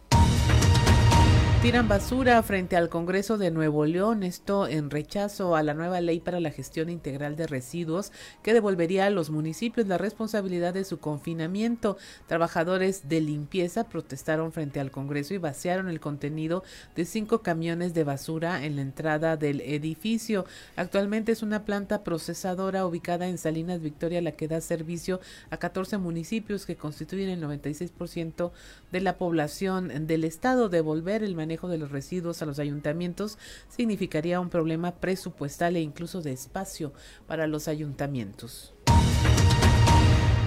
[1.60, 6.20] Tiran basura frente al Congreso de Nuevo León, esto en rechazo a la nueva ley
[6.20, 8.12] para la gestión integral de residuos
[8.44, 11.96] que devolvería a los municipios la responsabilidad de su confinamiento.
[12.28, 16.62] Trabajadores de limpieza protestaron frente al Congreso y vaciaron el contenido
[16.94, 20.44] de cinco camiones de basura en la entrada del edificio.
[20.76, 25.98] Actualmente es una planta procesadora ubicada en Salinas Victoria la que da servicio a 14
[25.98, 28.52] municipios que constituyen el 96%
[28.92, 30.68] de la población del estado.
[30.68, 36.32] Devolver el de los residuos a los ayuntamientos significaría un problema presupuestal e incluso de
[36.32, 36.92] espacio
[37.26, 38.74] para los ayuntamientos.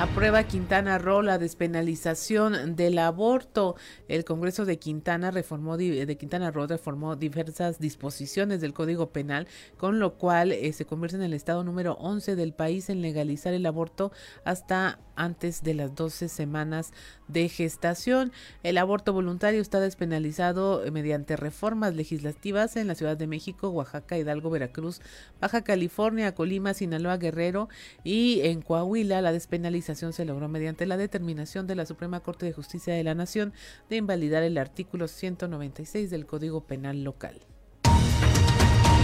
[0.02, 3.76] Aprueba Quintana Roo la despenalización del aborto.
[4.08, 10.00] El Congreso de Quintana reformó de Quintana Roo reformó diversas disposiciones del Código Penal, con
[10.00, 13.64] lo cual eh, se convierte en el estado número 11 del país en legalizar el
[13.68, 14.12] aborto
[14.44, 16.94] hasta antes de las 12 semanas
[17.28, 18.32] de gestación.
[18.64, 24.18] El aborto voluntario está despenalizado eh, mediante reformas legislativas en la Ciudad de México, Oaxaca,
[24.18, 25.00] Hidalgo, Veracruz,
[25.40, 27.70] Baja California, Colima, Sinaloa, Guerrero
[28.04, 32.54] y en Coahuila la despenalización se logró mediante la determinación de la Suprema Corte de
[32.54, 33.54] Justicia de la Nación
[33.90, 37.42] de invalidar el artículo 196 del Código Penal local.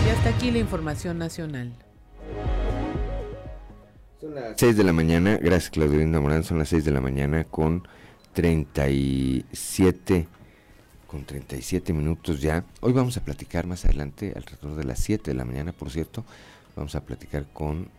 [0.05, 1.73] Y hasta aquí la información nacional.
[4.21, 7.01] Son las 6 de la mañana, gracias Claudio Linda Morán, son las 6 de la
[7.01, 7.87] mañana con
[8.33, 10.27] 37
[11.07, 12.63] con 37 minutos ya.
[12.81, 16.25] Hoy vamos a platicar más adelante, alrededor de las 7 de la mañana, por cierto,
[16.75, 17.89] vamos a platicar con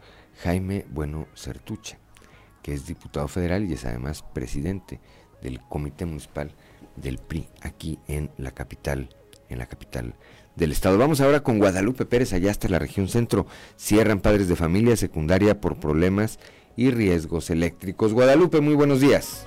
[0.43, 1.99] Jaime Bueno Certucha,
[2.73, 5.01] es diputado federal y es además presidente
[5.43, 6.53] del Comité Municipal
[6.97, 9.09] del PRI aquí en la capital,
[9.49, 10.15] en la capital
[10.57, 10.99] del estado.
[10.99, 13.47] Vamos ahora con Guadalupe Pérez, allá hasta la región centro.
[13.77, 16.39] Cierran padres de familia secundaria por problemas
[16.77, 18.13] y riesgos eléctricos.
[18.13, 19.47] Guadalupe, muy buenos días.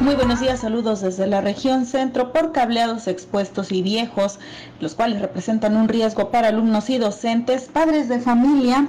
[0.00, 4.38] Muy buenos días, saludos desde la región centro por cableados expuestos y viejos,
[4.80, 8.88] los cuales representan un riesgo para alumnos y docentes, padres de familia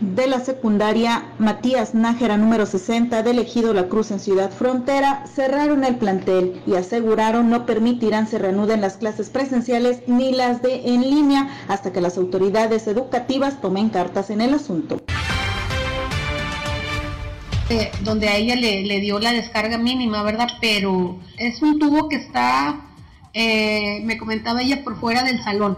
[0.00, 5.84] de la secundaria Matías Nájera número 60 del Ejido La Cruz en Ciudad Frontera cerraron
[5.84, 11.02] el plantel y aseguraron no permitirán se reanuden las clases presenciales ni las de en
[11.02, 15.02] línea hasta que las autoridades educativas tomen cartas en el asunto.
[17.70, 20.48] Eh, donde a ella le, dio la descarga mínima, ¿verdad?
[20.60, 22.80] Pero es un tubo que está,
[23.34, 25.76] eh, me comentaba ella, por fuera del salón.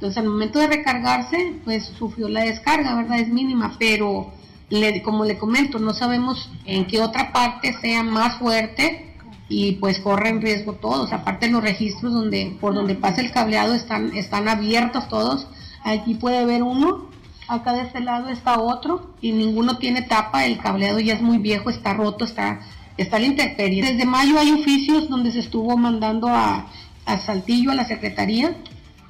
[0.00, 3.18] Entonces al momento de recargarse, pues sufrió la descarga, ¿verdad?
[3.18, 4.32] Es mínima, pero
[4.70, 9.14] le, como le comento, no sabemos en qué otra parte sea más fuerte
[9.50, 11.12] y pues corren riesgo todos.
[11.12, 15.46] Aparte los registros donde por donde pasa el cableado están, están abiertos todos.
[15.84, 17.10] Aquí puede haber uno
[17.46, 21.38] acá de este lado está otro y ninguno tiene tapa, el cableado ya es muy
[21.38, 22.60] viejo, está roto, está,
[22.96, 23.82] está la intemperie.
[23.82, 26.68] Desde mayo hay oficios donde se estuvo mandando a,
[27.04, 28.56] a Saltillo, a la Secretaría.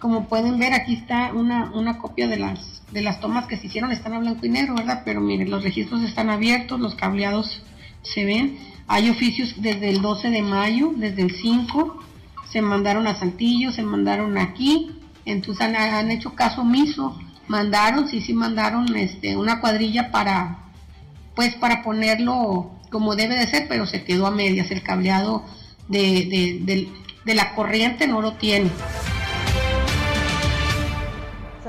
[0.01, 3.67] Como pueden ver, aquí está una, una copia de las, de las tomas que se
[3.67, 5.03] hicieron, están a blanco y negro, ¿verdad?
[5.05, 7.63] Pero miren, los registros están abiertos, los cableados
[8.03, 8.59] se ven.
[8.89, 12.03] Hay oficios desde el 12 de mayo, desde el 5,
[12.51, 14.91] se mandaron a Saltillo, se mandaron aquí,
[15.27, 20.71] entonces han, hecho caso omiso mandaron, sí, sí mandaron este, una cuadrilla para,
[21.35, 25.45] pues para ponerlo como debe de ser, pero se quedó a medias, el cableado
[25.89, 26.89] de,
[27.25, 28.71] de la corriente no lo tiene.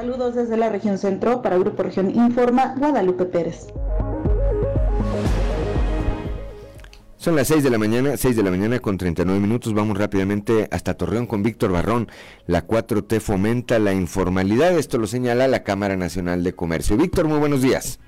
[0.02, 3.68] Saludos desde la región centro para Grupo Región Informa, Guadalupe Pérez.
[7.18, 9.76] Son las 6 de la mañana, 6 de la mañana con 39 minutos.
[9.76, 12.08] Vamos rápidamente hasta Torreón con Víctor Barrón.
[12.48, 14.76] La 4T fomenta la informalidad.
[14.76, 16.98] Esto lo señala la Cámara Nacional de Comercio.
[16.98, 18.00] Víctor, muy buenos días.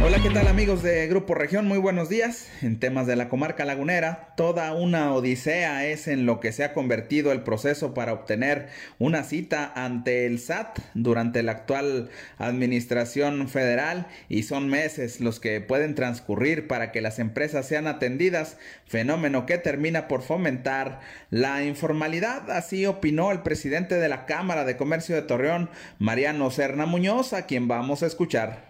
[0.00, 1.66] Hola, ¿qué tal amigos de Grupo Región?
[1.66, 2.48] Muy buenos días.
[2.62, 6.72] En temas de la comarca lagunera, toda una odisea es en lo que se ha
[6.72, 8.68] convertido el proceso para obtener
[9.00, 15.60] una cita ante el SAT durante la actual administración federal y son meses los que
[15.60, 22.52] pueden transcurrir para que las empresas sean atendidas, fenómeno que termina por fomentar la informalidad.
[22.52, 27.46] Así opinó el presidente de la Cámara de Comercio de Torreón, Mariano Serna Muñoz, a
[27.46, 28.67] quien vamos a escuchar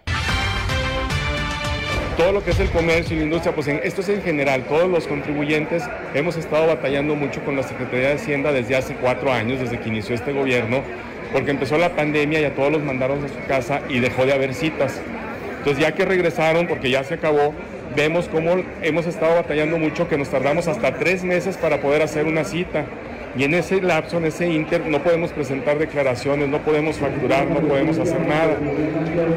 [2.19, 4.89] todo lo que es el comercio y la industria, pues esto es en general, todos
[4.89, 9.61] los contribuyentes hemos estado batallando mucho con la Secretaría de Hacienda desde hace cuatro años,
[9.61, 10.83] desde que inició este gobierno,
[11.31, 14.33] porque empezó la pandemia y a todos los mandaron a su casa y dejó de
[14.33, 14.99] haber citas.
[15.59, 17.53] Entonces ya que regresaron, porque ya se acabó,
[17.95, 22.25] vemos cómo hemos estado batallando mucho, que nos tardamos hasta tres meses para poder hacer
[22.25, 22.83] una cita
[23.37, 27.59] y en ese lapso, en ese inter, no podemos presentar declaraciones, no podemos facturar, no
[27.61, 28.57] podemos hacer nada.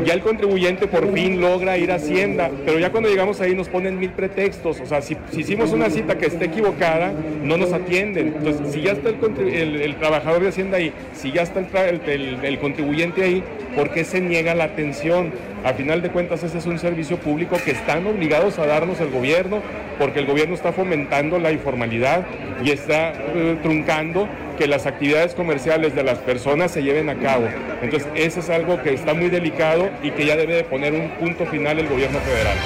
[0.04, 3.68] Ya el contribuyente por fin logra ir a Hacienda, pero ya cuando llegamos ahí nos
[3.68, 8.28] ponen mil pretextos, o sea, si, hicimos una cita que esté equivocada, no nos atienden.
[8.28, 13.44] Entonces, si ya está el, trabajador de Hacienda ahí, si ya está el, contribuyente ahí,
[13.76, 15.32] ¿por qué se niega la atención?
[15.64, 19.10] A final de cuentas, ese es un servicio público que están obligados a darnos el
[19.10, 19.62] gobierno,
[19.96, 22.26] porque el gobierno está fomentando la informalidad
[22.64, 27.46] y está eh, truncando que las actividades comerciales de las personas se lleven a cabo.
[27.80, 31.10] Entonces, eso es algo que está muy delicado y que ya debe de poner un
[31.10, 32.56] punto final el gobierno federal.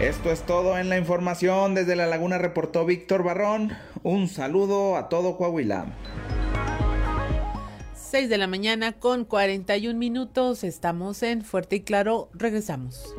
[0.00, 1.74] Esto es todo en la información.
[1.74, 3.72] Desde La Laguna reportó Víctor Barrón.
[4.02, 5.86] Un saludo a todo Coahuila.
[8.16, 10.64] 6 de la mañana con 41 minutos.
[10.64, 12.30] Estamos en Fuerte y Claro.
[12.32, 13.14] Regresamos.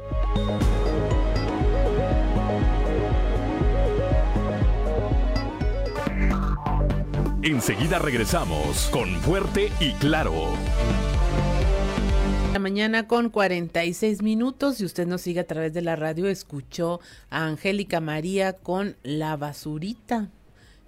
[7.43, 10.33] Enseguida regresamos con Fuerte y Claro.
[12.53, 17.01] La mañana con 46 minutos y usted nos sigue a través de la radio, escuchó
[17.29, 20.31] a Angélica María con La Basurita.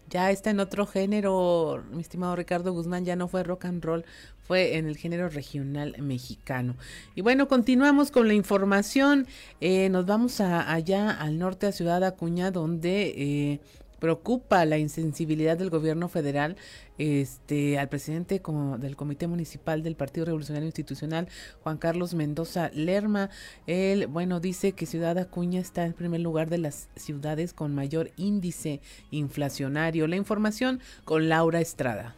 [0.10, 4.06] Ya está en otro género, mi estimado Ricardo Guzmán, ya no fue rock and roll,
[4.42, 6.76] fue en el género regional mexicano.
[7.14, 9.28] Y bueno, continuamos con la información.
[9.62, 13.14] Eh, nos vamos a, allá al norte, a Ciudad Acuña, donde...
[13.16, 13.60] Eh,
[14.00, 16.56] preocupa la insensibilidad del gobierno federal
[16.98, 18.42] este al presidente
[18.80, 21.28] del comité municipal del Partido Revolucionario Institucional
[21.64, 23.30] Juan Carlos Mendoza Lerma.
[23.68, 28.12] Él bueno dice que Ciudad Acuña está en primer lugar de las ciudades con mayor
[28.18, 28.82] índice
[29.12, 30.08] inflacionario.
[30.08, 32.16] La información con Laura Estrada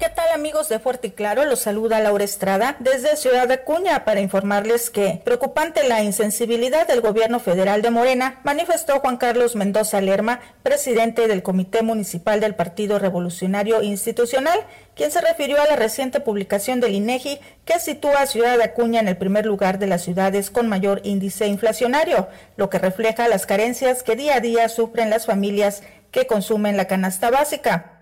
[0.00, 1.44] ¿Qué tal amigos de Fuerte y Claro?
[1.44, 7.02] Los saluda Laura Estrada desde Ciudad de Acuña para informarles que, preocupante la insensibilidad del
[7.02, 12.98] gobierno federal de Morena, manifestó Juan Carlos Mendoza Lerma, presidente del Comité Municipal del Partido
[12.98, 14.58] Revolucionario Institucional,
[14.96, 19.00] quien se refirió a la reciente publicación del INEGI que sitúa a Ciudad de Acuña
[19.00, 22.26] en el primer lugar de las ciudades con mayor índice inflacionario,
[22.56, 26.86] lo que refleja las carencias que día a día sufren las familias que consumen la
[26.86, 27.99] canasta básica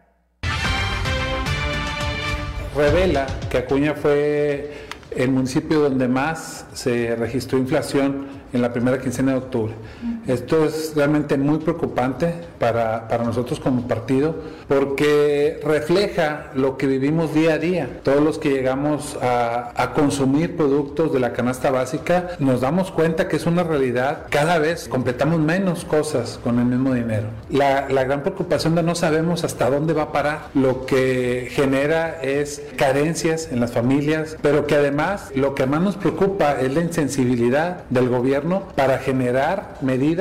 [2.78, 9.32] revela que Acuña fue el municipio donde más se registró inflación en la primera quincena
[9.32, 9.74] de octubre.
[10.28, 14.34] Esto es realmente muy preocupante para, nosotros como partido
[14.68, 17.88] porque refleja lo que vivimos día a día.
[18.02, 23.36] Todos los que llegamos a, consumir productos de la canasta básica nos damos cuenta que
[23.36, 24.26] es una realidad.
[24.28, 27.28] Cada vez completamos menos cosas con el mismo dinero.
[27.48, 30.48] La, la gran preocupación de no sabemos hasta dónde va a parar.
[30.52, 35.96] Lo que genera es carencias en las familias, pero que además lo que más nos
[35.96, 40.17] preocupa es la insensibilidad del gobierno para generar medidas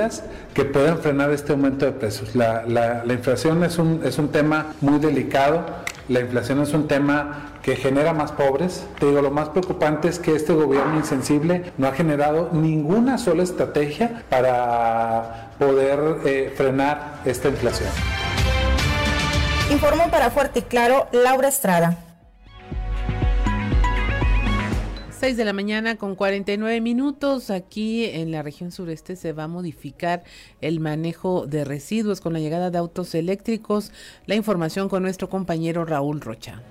[0.53, 2.35] que puedan frenar este aumento de precios.
[2.35, 5.65] La, la inflación es un, es un tema muy delicado,
[6.09, 8.85] la inflación es un tema que genera más pobres.
[8.97, 13.43] Te digo, lo más preocupante es que este gobierno insensible no ha generado ninguna sola
[13.43, 17.89] estrategia para poder eh, frenar esta inflación.
[19.69, 22.06] Informó para Fuerte y Claro Laura Estrada.
[25.19, 27.49] 6 de la mañana con 49 minutos.
[27.49, 30.23] Aquí en la región sureste se va a modificar
[30.61, 33.91] el manejo de residuos con la llegada de autos eléctricos.
[34.27, 36.61] La información con nuestro compañero Raúl Rocha.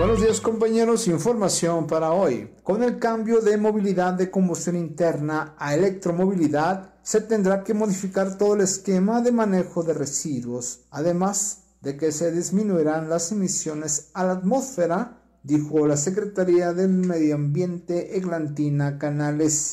[0.00, 2.48] Buenos días compañeros, información para hoy.
[2.62, 8.54] Con el cambio de movilidad de combustión interna a electromovilidad, se tendrá que modificar todo
[8.54, 14.32] el esquema de manejo de residuos, además de que se disminuirán las emisiones a la
[14.32, 19.72] atmósfera, dijo la Secretaría del Medio Ambiente Eglantina Canales.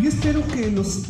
[0.00, 1.02] Yo espero que los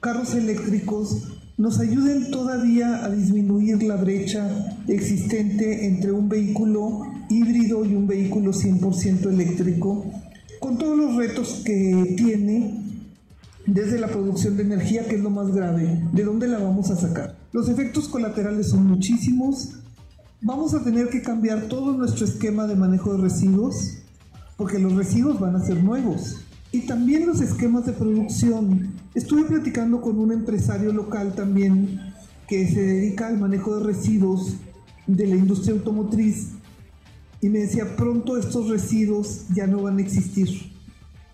[0.00, 1.22] carros eléctricos
[1.56, 8.52] nos ayuden todavía a disminuir la brecha existente entre un vehículo híbrido y un vehículo
[8.52, 10.04] 100% eléctrico,
[10.58, 12.93] con todos los retos que tiene
[13.66, 16.96] desde la producción de energía, que es lo más grave, ¿de dónde la vamos a
[16.96, 17.36] sacar?
[17.52, 19.76] Los efectos colaterales son muchísimos.
[20.40, 23.98] Vamos a tener que cambiar todo nuestro esquema de manejo de residuos,
[24.56, 26.44] porque los residuos van a ser nuevos.
[26.72, 28.92] Y también los esquemas de producción.
[29.14, 32.00] Estuve platicando con un empresario local también
[32.48, 34.54] que se dedica al manejo de residuos
[35.06, 36.48] de la industria automotriz
[37.40, 40.48] y me decía, pronto estos residuos ya no van a existir.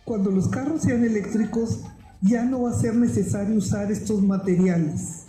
[0.04, 1.82] Cuando los carros sean eléctricos,
[2.22, 5.26] ya no va a ser necesario usar estos materiales,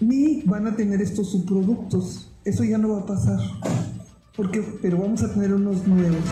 [0.00, 2.32] ni van a tener estos subproductos.
[2.44, 3.40] Eso ya no va a pasar,
[4.36, 6.22] porque, pero vamos a tener unos nuevos.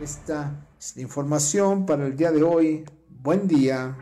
[0.00, 2.84] Esta es la información para el día de hoy.
[3.22, 3.96] Buen día.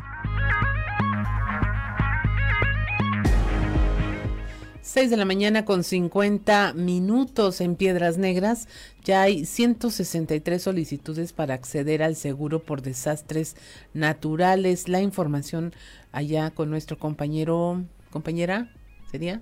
[4.93, 8.68] 6 de la mañana con 50 minutos en Piedras Negras.
[9.03, 13.57] Ya hay 163 solicitudes para acceder al seguro por desastres
[13.95, 14.90] naturales.
[14.90, 15.72] La información
[16.12, 18.70] allá con nuestro compañero, compañera,
[19.11, 19.40] sería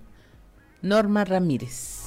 [0.83, 2.05] Norma Ramírez.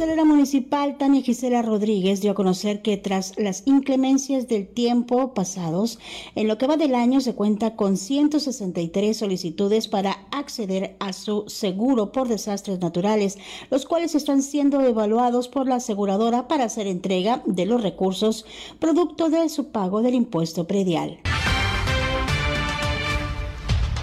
[0.00, 5.98] Tesorera municipal Tania Gisela Rodríguez dio a conocer que tras las inclemencias del tiempo pasados,
[6.34, 11.44] en lo que va del año se cuenta con 163 solicitudes para acceder a su
[11.48, 13.36] seguro por desastres naturales,
[13.68, 18.46] los cuales están siendo evaluados por la aseguradora para hacer entrega de los recursos
[18.78, 21.18] producto de su pago del impuesto predial.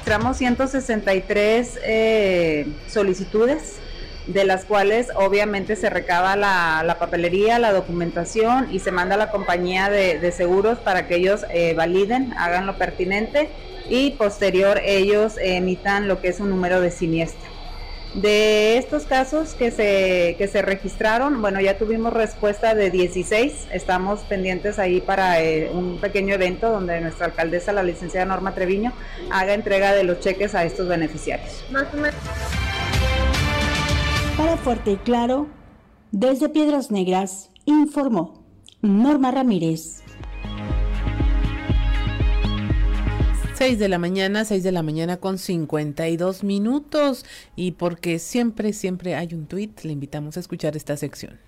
[0.05, 3.79] Tenemos 163 eh, solicitudes
[4.27, 9.31] de las cuales obviamente se recaba la, papelería, la documentación y se manda a la
[9.31, 13.49] compañía de, seguros para que ellos eh, validen, hagan lo pertinente
[13.89, 17.47] y posterior ellos emitan lo que es un número de siniestro.
[18.13, 24.21] De estos casos que se, que se registraron, bueno, ya tuvimos respuesta de 16, estamos
[24.21, 28.91] pendientes ahí para eh, un pequeño evento donde nuestra alcaldesa, la licenciada Norma Treviño,
[29.29, 31.63] haga entrega de los cheques a estos beneficiarios.
[34.37, 35.47] Para Fuerte y Claro,
[36.11, 38.45] desde Piedras Negras, informó
[38.83, 40.03] Norma Ramírez.
[43.55, 47.25] 6 de la mañana, 6 de la mañana con 52 minutos.
[47.55, 51.39] Y porque siempre, siempre hay un tuit, le invitamos a escuchar esta sección.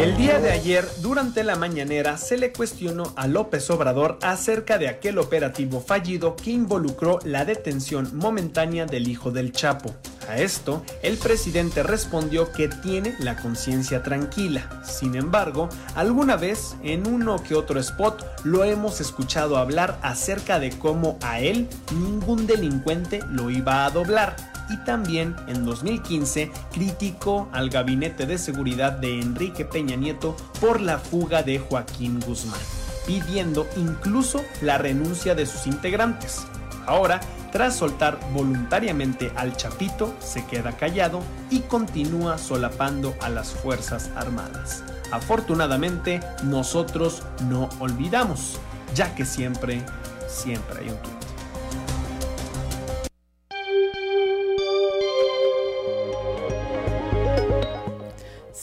[0.00, 4.88] El día de ayer, durante la mañanera, se le cuestionó a López Obrador acerca de
[4.88, 9.94] aquel operativo fallido que involucró la detención momentánea del hijo del Chapo.
[10.26, 14.82] A esto, el presidente respondió que tiene la conciencia tranquila.
[14.84, 20.70] Sin embargo, alguna vez, en uno que otro spot, lo hemos escuchado hablar acerca de
[20.70, 24.34] cómo a él ningún delincuente lo iba a doblar
[24.70, 30.98] y también en 2015 criticó al gabinete de seguridad de Enrique Peña Nieto por la
[30.98, 32.60] fuga de Joaquín Guzmán,
[33.06, 36.46] pidiendo incluso la renuncia de sus integrantes.
[36.86, 37.20] Ahora,
[37.52, 44.84] tras soltar voluntariamente al Chapito, se queda callado y continúa solapando a las Fuerzas Armadas.
[45.10, 48.58] Afortunadamente, nosotros no olvidamos,
[48.94, 49.84] ya que siempre,
[50.28, 51.29] siempre hay un tuit.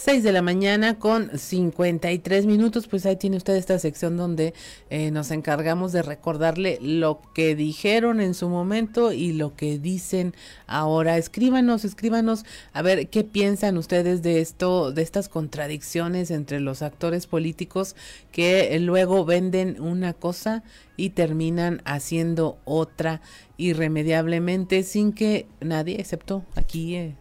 [0.08, 4.54] 6 de la mañana con 53 minutos, pues ahí tiene usted esta sección donde
[4.90, 10.34] eh, nos encargamos de recordarle lo que dijeron en su momento y lo que dicen
[10.66, 11.18] ahora.
[11.18, 17.28] Escríbanos, escríbanos a ver qué piensan ustedes de esto, de estas contradicciones entre los actores
[17.28, 17.98] políticos
[18.32, 20.64] que luego venden una cosa
[20.96, 23.20] y terminan haciendo otra
[23.58, 27.16] irremediablemente sin que nadie, excepto aquí, eh,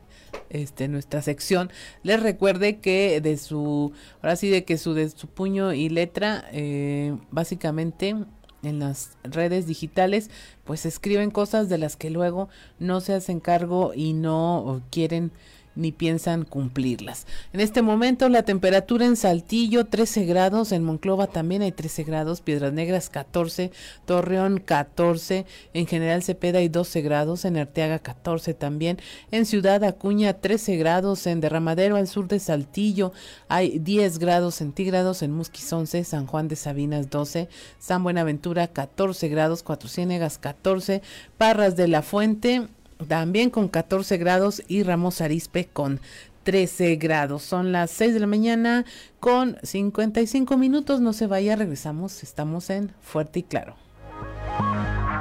[0.50, 1.70] este, nuestra sección,
[2.02, 6.44] les recuerde que de su, ahora sí de que su, de su puño y letra,
[6.52, 8.14] eh, básicamente
[8.62, 10.30] en las redes digitales,
[10.64, 15.32] pues escriben cosas de las que luego no se hacen cargo y no quieren
[15.76, 17.26] ni piensan cumplirlas.
[17.52, 22.40] En este momento la temperatura en Saltillo 13 grados, en Monclova también hay 13 grados,
[22.40, 23.70] Piedras Negras 14,
[24.04, 28.98] Torreón 14, en General Cepeda hay 12 grados, en Arteaga 14 también,
[29.30, 33.12] en Ciudad Acuña 13 grados, en Derramadero al sur de Saltillo
[33.48, 37.48] hay 10 grados centígrados, en Musquis 11, San Juan de Sabinas 12,
[37.78, 41.02] San Buenaventura 14 grados, Cuatro Ciénegas 14,
[41.38, 42.68] Parras de la Fuente
[43.08, 46.00] también con 14 grados y Ramos Arispe con
[46.44, 47.42] 13 grados.
[47.42, 48.84] Son las 6 de la mañana
[49.20, 51.00] con 55 minutos.
[51.00, 52.22] No se vaya, regresamos.
[52.22, 53.76] Estamos en Fuerte y Claro.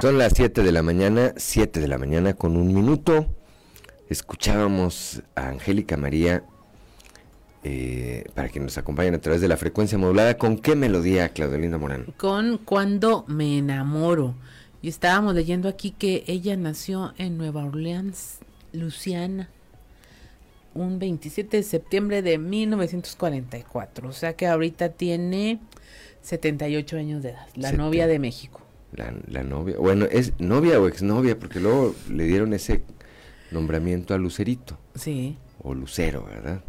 [0.00, 3.26] Son las 7 de la mañana, 7 de la mañana con un minuto.
[4.08, 6.44] Escuchábamos a Angélica María
[7.64, 10.36] eh, para que nos acompañen a través de la frecuencia modulada.
[10.36, 12.04] ¿Con qué melodía, Claudelina Morán?
[12.16, 14.36] Con Cuando me enamoro.
[14.86, 18.38] Y estábamos leyendo aquí que ella nació en Nueva Orleans,
[18.72, 19.48] Luciana,
[20.74, 24.08] un 27 de septiembre de 1944.
[24.08, 25.58] O sea que ahorita tiene
[26.22, 28.60] 78 años de edad, la novia de México.
[28.92, 32.82] La, novia, bueno, es novia o exnovia, porque luego le dieron ese
[33.50, 34.78] nombramiento a Lucerito.
[34.94, 35.36] Sí.
[35.64, 36.60] O Lucero, ¿verdad?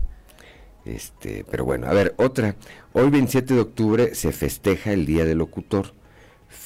[0.85, 2.55] Este, pero bueno, a ver, otra.
[2.93, 5.93] Hoy 27 de octubre se festeja el Día del Locutor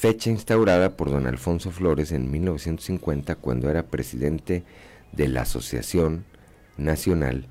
[0.02, 4.64] fecha instaurada por don Alfonso Flores en 1950 cuando era presidente
[5.12, 6.24] de la Asociación
[6.76, 7.46] Nacional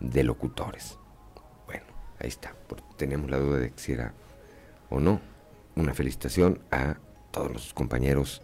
[0.00, 0.98] de Locutores.
[1.66, 1.84] Bueno,
[2.18, 2.52] ahí está,
[2.96, 4.12] teníamos la duda de si era
[4.90, 5.20] o no.
[5.76, 6.96] Una felicitación a
[7.30, 8.42] todos los compañeros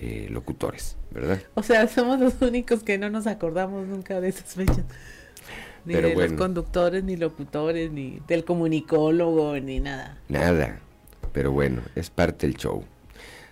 [0.00, 1.40] eh, locutores, ¿verdad?
[1.54, 4.84] O sea, somos los únicos que no nos acordamos nunca de esas fechas.
[5.84, 10.18] Ni de los conductores, ni locutores, ni del comunicólogo, ni nada.
[10.28, 10.80] Nada.
[11.36, 12.82] Pero bueno, es parte del show.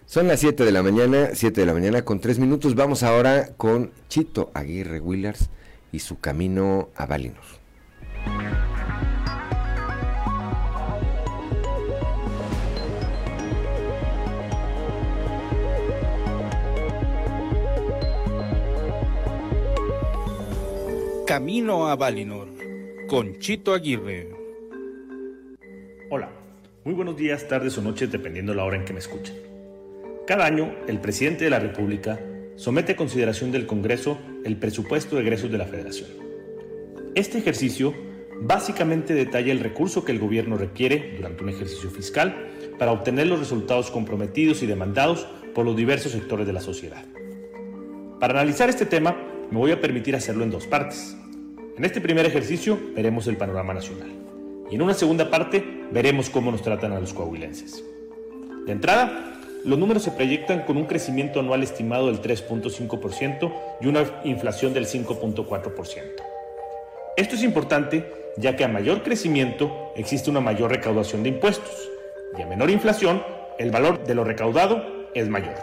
[0.07, 2.75] Son las 7 de la mañana, 7 de la mañana con 3 minutos.
[2.75, 5.51] Vamos ahora con Chito Aguirre Willars
[5.93, 7.45] y su camino a Valinor.
[21.27, 22.49] Camino a Valinor
[23.09, 24.34] con Chito Aguirre.
[26.85, 29.35] Muy buenos días, tardes o noches, dependiendo la hora en que me escuchen.
[30.27, 32.21] Cada año, el presidente de la República
[32.57, 36.11] somete a consideración del Congreso el presupuesto de egresos de la Federación.
[37.15, 37.95] Este ejercicio
[38.43, 43.39] básicamente detalla el recurso que el gobierno requiere durante un ejercicio fiscal para obtener los
[43.39, 47.07] resultados comprometidos y demandados por los diversos sectores de la sociedad.
[48.21, 49.17] Para analizar este tema,
[49.51, 51.17] me voy a permitir hacerlo en dos partes.
[51.79, 54.24] En este primer ejercicio veremos el panorama nacional
[54.71, 57.85] y en una segunda parte veremos cómo nos tratan a los coahuilenses.
[58.67, 64.05] De entrada, los números se proyectan con un crecimiento anual estimado del 3.5% y una
[64.25, 66.03] inflación del 5.4%.
[67.17, 71.89] Esto es importante ya que a mayor crecimiento existe una mayor recaudación de impuestos
[72.37, 73.23] y a menor inflación
[73.59, 74.85] el valor de lo recaudado
[75.15, 75.55] es mayor.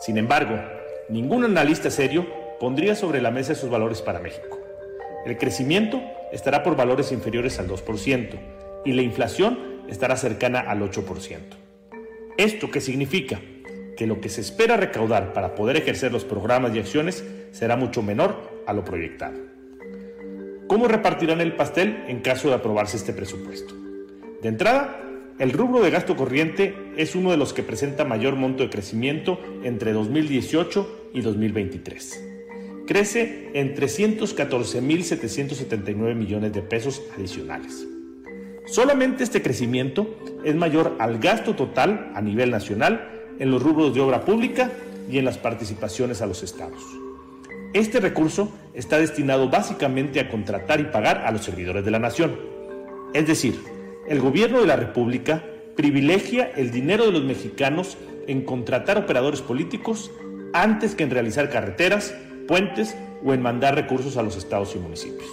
[0.00, 0.58] Sin embargo,
[1.08, 2.26] ningún analista serio
[2.58, 4.58] pondría sobre la mesa esos valores para México.
[5.26, 8.38] El crecimiento estará por valores inferiores al 2%
[8.84, 9.58] y la inflación
[9.88, 11.40] estará cercana al 8%.
[12.36, 13.40] ¿Esto qué significa?
[13.96, 18.02] Que lo que se espera recaudar para poder ejercer los programas y acciones será mucho
[18.02, 19.36] menor a lo proyectado.
[20.68, 23.74] ¿Cómo repartirán el pastel en caso de aprobarse este presupuesto?
[24.42, 25.00] De entrada,
[25.40, 29.40] el rubro de gasto corriente es uno de los que presenta mayor monto de crecimiento
[29.64, 32.35] entre 2018 y 2023.
[32.86, 37.84] Crece en 314.779 millones de pesos adicionales.
[38.66, 44.00] Solamente este crecimiento es mayor al gasto total a nivel nacional en los rubros de
[44.00, 44.70] obra pública
[45.10, 46.80] y en las participaciones a los estados.
[47.72, 52.38] Este recurso está destinado básicamente a contratar y pagar a los servidores de la nación.
[53.14, 53.58] Es decir,
[54.08, 55.42] el gobierno de la República
[55.76, 60.10] privilegia el dinero de los mexicanos en contratar operadores políticos
[60.52, 62.14] antes que en realizar carreteras,
[62.46, 65.28] puentes o en mandar recursos a los estados y municipios.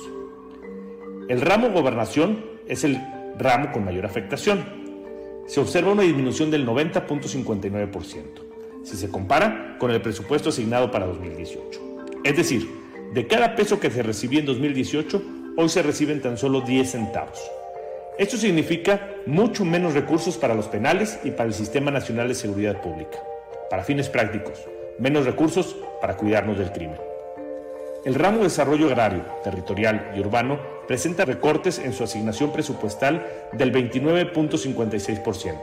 [1.29, 2.99] El ramo gobernación es el
[3.37, 4.63] ramo con mayor afectación.
[5.47, 8.53] Se observa una disminución del 90.59%
[8.83, 11.81] si se compara con el presupuesto asignado para 2018.
[12.23, 12.69] Es decir,
[13.13, 15.21] de cada peso que se recibía en 2018,
[15.57, 17.39] hoy se reciben tan solo 10 centavos.
[18.17, 22.81] Esto significa mucho menos recursos para los penales y para el Sistema Nacional de Seguridad
[22.81, 23.17] Pública.
[23.69, 24.59] Para fines prácticos,
[24.99, 26.97] menos recursos para cuidarnos del crimen.
[28.03, 33.71] El ramo de desarrollo agrario, territorial y urbano presenta recortes en su asignación presupuestal del
[33.71, 35.57] 29.56%,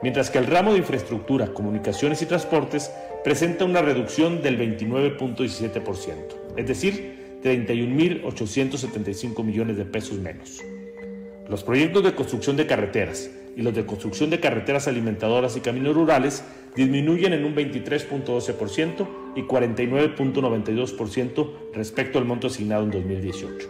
[0.00, 2.90] mientras que el ramo de infraestructura, comunicaciones y transportes
[3.22, 6.16] presenta una reducción del 29.17%,
[6.56, 10.62] es decir, 31.875 millones de pesos menos.
[11.46, 15.94] Los proyectos de construcción de carreteras y los de construcción de carreteras alimentadoras y caminos
[15.94, 16.42] rurales
[16.74, 23.68] disminuyen en un 23.12% y 49.92% respecto al monto asignado en 2018.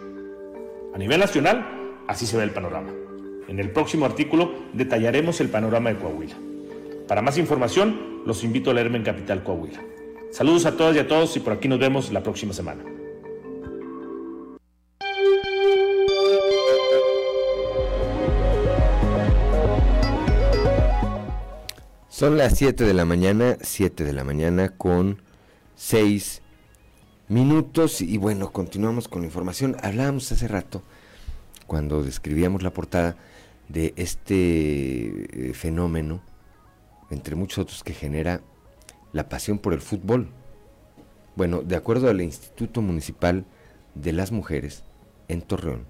[0.94, 1.66] A nivel nacional,
[2.06, 2.92] así se ve el panorama.
[3.48, 6.36] En el próximo artículo detallaremos el panorama de Coahuila.
[7.08, 9.80] Para más información, los invito a leerme en Capital Coahuila.
[10.30, 12.82] Saludos a todas y a todos y por aquí nos vemos la próxima semana.
[22.08, 25.23] Son las 7 de la mañana, 7 de la mañana con
[25.84, 26.40] 6
[27.28, 29.76] minutos y bueno, continuamos con la información.
[29.82, 30.82] Hablábamos hace rato,
[31.66, 33.18] cuando describíamos la portada,
[33.68, 36.22] de este eh, fenómeno,
[37.10, 38.40] entre muchos otros, que genera
[39.12, 40.30] la pasión por el fútbol.
[41.36, 43.44] Bueno, de acuerdo al Instituto Municipal
[43.94, 44.84] de las Mujeres
[45.28, 45.84] en Torreón,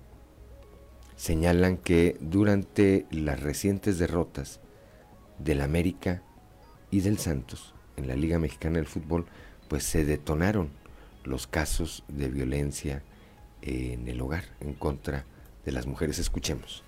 [1.15, 4.59] señalan que durante las recientes derrotas
[5.39, 6.25] del América
[6.91, 9.27] y del Santos en la Liga Mexicana del Fútbol,
[9.75, 10.71] pues se detonaron
[11.25, 13.03] los casos de violencia
[13.61, 15.25] en el hogar en contra
[15.65, 16.21] de las mujeres.
[16.21, 16.85] Escuchemos.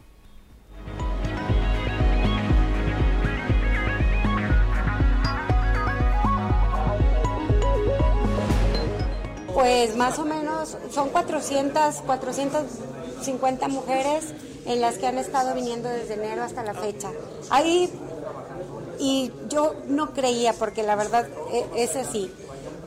[9.53, 14.33] Pues más o menos son 400, 450 mujeres
[14.65, 17.11] en las que han estado viniendo desde enero hasta la fecha.
[17.51, 17.91] Hay
[18.99, 22.31] y yo no creía, porque la verdad e, es así,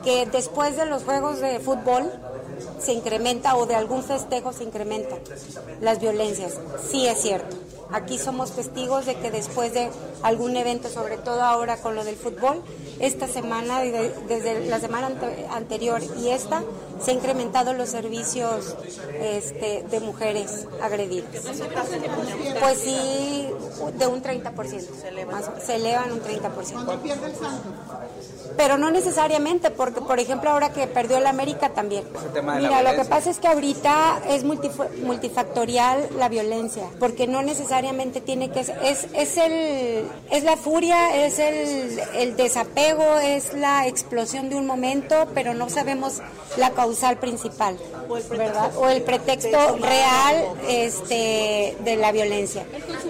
[0.02, 2.10] que después de los juegos de fútbol
[2.78, 5.16] se incrementa o de algún festejo se incrementa
[5.80, 6.58] las violencias.
[6.90, 7.56] Sí es cierto.
[7.92, 9.90] Aquí somos testigos de que después de
[10.22, 12.62] algún evento, sobre todo ahora con lo del fútbol,
[13.00, 15.10] esta semana, desde la semana
[15.50, 16.62] anterior y esta,
[17.02, 18.76] se han incrementado los servicios
[19.20, 21.30] este, de mujeres agredidas.
[22.60, 23.48] Pues sí,
[23.98, 25.60] de un 30%.
[25.60, 26.98] Se elevan un 30%.
[28.56, 32.04] Pero no necesariamente, porque por ejemplo ahora que perdió el América también.
[32.34, 37.79] Mira, lo que pasa es que ahorita es multifactorial la violencia, porque no necesariamente
[38.20, 43.86] tiene que ser, es, es, el, es la furia, es el, el desapego, es la
[43.86, 46.20] explosión de un momento, pero no sabemos
[46.56, 47.76] la causal principal,
[48.30, 48.72] ¿verdad?
[48.76, 52.64] O el pretexto real este, de la violencia.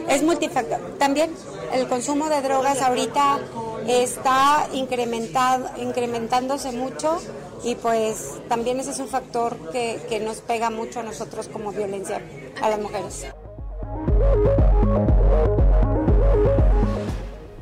[0.09, 0.99] Es multifactorial.
[0.99, 1.31] También
[1.73, 3.39] el consumo de drogas ahorita
[3.87, 7.21] está incrementado, incrementándose mucho
[7.63, 11.73] y pues también ese es un factor que, que nos pega mucho a nosotros como
[11.73, 12.21] violencia
[12.63, 13.27] a las mujeres.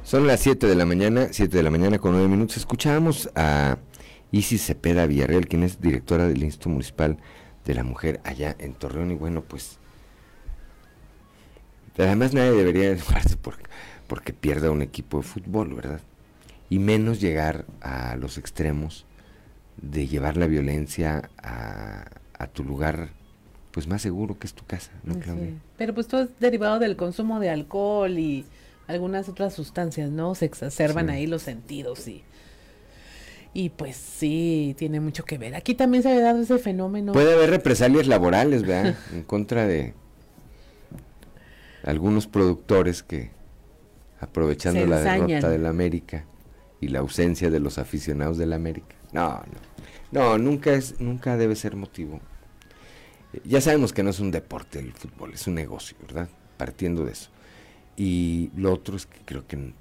[0.09, 2.57] Son las 7 de la mañana, 7 de la mañana con 9 minutos.
[2.57, 3.77] Escuchábamos a
[4.31, 7.19] Isis Cepeda Villarreal, quien es directora del Instituto Municipal
[7.67, 9.11] de la Mujer allá en Torreón.
[9.11, 9.79] Y bueno, pues
[11.99, 13.65] además nadie debería enojarse porque,
[14.07, 16.01] porque pierda un equipo de fútbol, ¿verdad?
[16.71, 19.05] Y menos llegar a los extremos
[19.77, 22.07] de llevar la violencia a,
[22.39, 23.11] a tu lugar
[23.79, 25.53] pues más seguro que es tu casa, ¿no, Claudia?
[25.77, 28.45] Pero pues todo es derivado del consumo de alcohol y
[28.89, 30.35] algunas otras sustancias, ¿no?
[30.35, 32.25] Se exacerban ahí los sentidos y
[33.55, 35.55] y pues sí, tiene mucho que ver.
[35.55, 37.13] Aquí también se ha dado ese fenómeno.
[37.13, 38.97] Puede haber represalias laborales, ¿verdad?
[39.13, 39.95] en contra de
[41.85, 43.31] algunos productores que
[44.19, 46.25] aprovechando la derrota del América
[46.81, 48.97] y la ausencia de los aficionados del América.
[49.13, 49.69] No, no.
[50.11, 52.21] No, nunca es nunca debe ser motivo.
[53.45, 56.29] Ya sabemos que no es un deporte el fútbol, es un negocio, ¿verdad?
[56.57, 57.31] Partiendo de eso.
[57.97, 59.73] Y lo otro es que creo que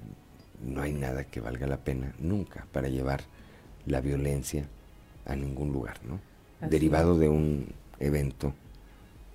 [0.63, 3.21] no hay nada que valga la pena nunca para llevar
[3.85, 4.67] la violencia
[5.25, 6.19] a ningún lugar, ¿no?
[6.67, 7.67] Derivado de un
[7.99, 8.53] evento,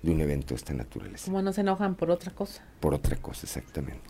[0.01, 1.25] de un evento de esta naturaleza.
[1.25, 2.63] Como no se enojan por otra cosa.
[2.79, 4.09] Por otra cosa, exactamente.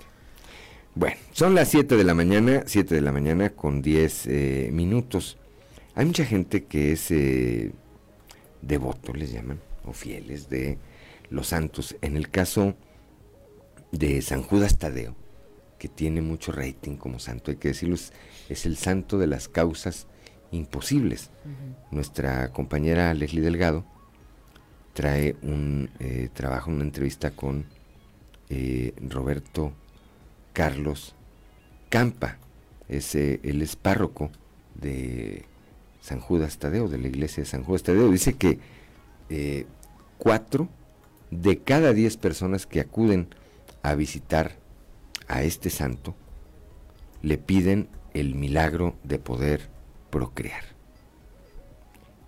[0.95, 5.37] Bueno, son las 7 de la mañana, 7 de la mañana con 10 eh, minutos.
[5.95, 7.71] Hay mucha gente que es eh,
[8.61, 10.77] devoto, les llaman, o fieles de
[11.29, 11.95] los santos.
[12.01, 12.75] En el caso
[13.91, 15.15] de San Judas Tadeo,
[15.77, 20.07] que tiene mucho rating como santo, hay que decirlo, es, el santo de las causas
[20.51, 21.31] imposibles.
[21.91, 23.85] Nuestra compañera Leslie Delgado
[24.93, 27.65] trae un eh, trabajo, una entrevista con
[28.49, 29.73] eh, Roberto
[30.53, 31.15] Carlos
[31.89, 32.37] Campa.
[32.87, 34.31] ese él es párroco
[34.75, 35.45] de
[36.01, 38.09] San Judas Tadeo, de la iglesia de San Judas Tadeo.
[38.11, 38.59] Dice que
[39.35, 39.65] eh,
[40.19, 40.69] cuatro
[41.31, 43.33] de cada diez personas que acuden
[43.81, 44.57] a visitar
[45.27, 46.13] a este santo,
[47.23, 49.71] le piden el milagro de poder
[50.11, 50.63] procrear.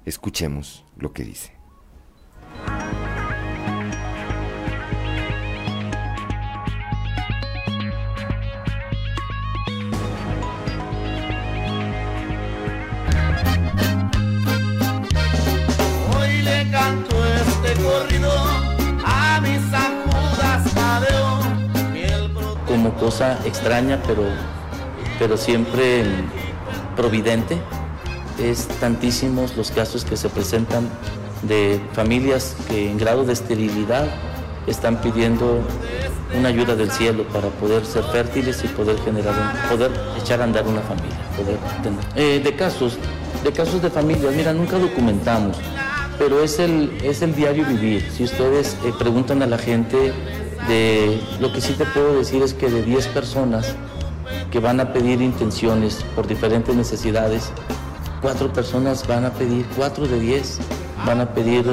[0.05, 1.51] Escuchemos lo que dice.
[16.75, 17.81] Este
[22.67, 24.23] como cosa extraña, pero,
[25.17, 26.03] pero siempre
[26.95, 27.57] providente.
[28.37, 30.89] Es tantísimos los casos que se presentan
[31.43, 34.07] de familias que en grado de esterilidad
[34.67, 35.61] están pidiendo
[36.37, 39.33] una ayuda del cielo para poder ser fértiles y poder generar,
[39.69, 41.15] poder echar a andar una familia,
[42.15, 42.97] eh, de casos,
[43.43, 45.57] de casos de familias, mira, nunca documentamos,
[46.17, 48.09] pero es el, es el diario vivir.
[48.11, 50.13] Si ustedes eh, preguntan a la gente
[50.67, 53.75] de lo que sí te puedo decir es que de 10 personas
[54.51, 57.51] que van a pedir intenciones por diferentes necesidades,
[58.21, 60.59] cuatro personas van a pedir, cuatro de 10
[61.05, 61.65] van a pedir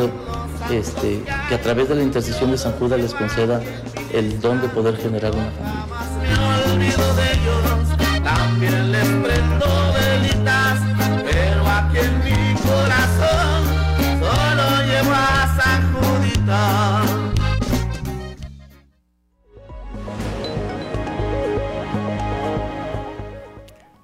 [0.71, 3.61] este, que a través de la intercesión de San Judas les conceda
[4.13, 5.83] el don de poder generar una familia.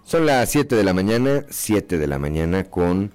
[0.08, 3.12] Son las 7 de la mañana, 7 de la mañana con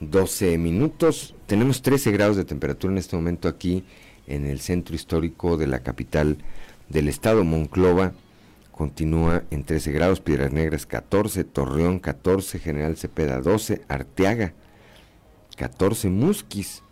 [0.00, 1.34] 12 minutos.
[1.46, 3.84] Tenemos 13 grados de temperatura en este momento aquí
[4.26, 6.36] en el centro histórico de la capital
[6.90, 8.12] del estado, Monclova.
[8.70, 14.52] Continúa en 13 grados, Piedras Negras 14, Torreón 14, General Cepeda 12, Arteaga
[15.56, 16.82] 14, Musquis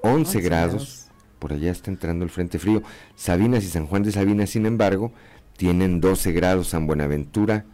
[0.00, 1.01] 11, grados.
[1.42, 2.84] Por allá está entrando el frente frío.
[3.16, 5.10] Sabinas y San Juan de Sabinas, sin embargo,
[5.56, 6.68] tienen 12 grados.
[6.68, 7.64] San Buenaventura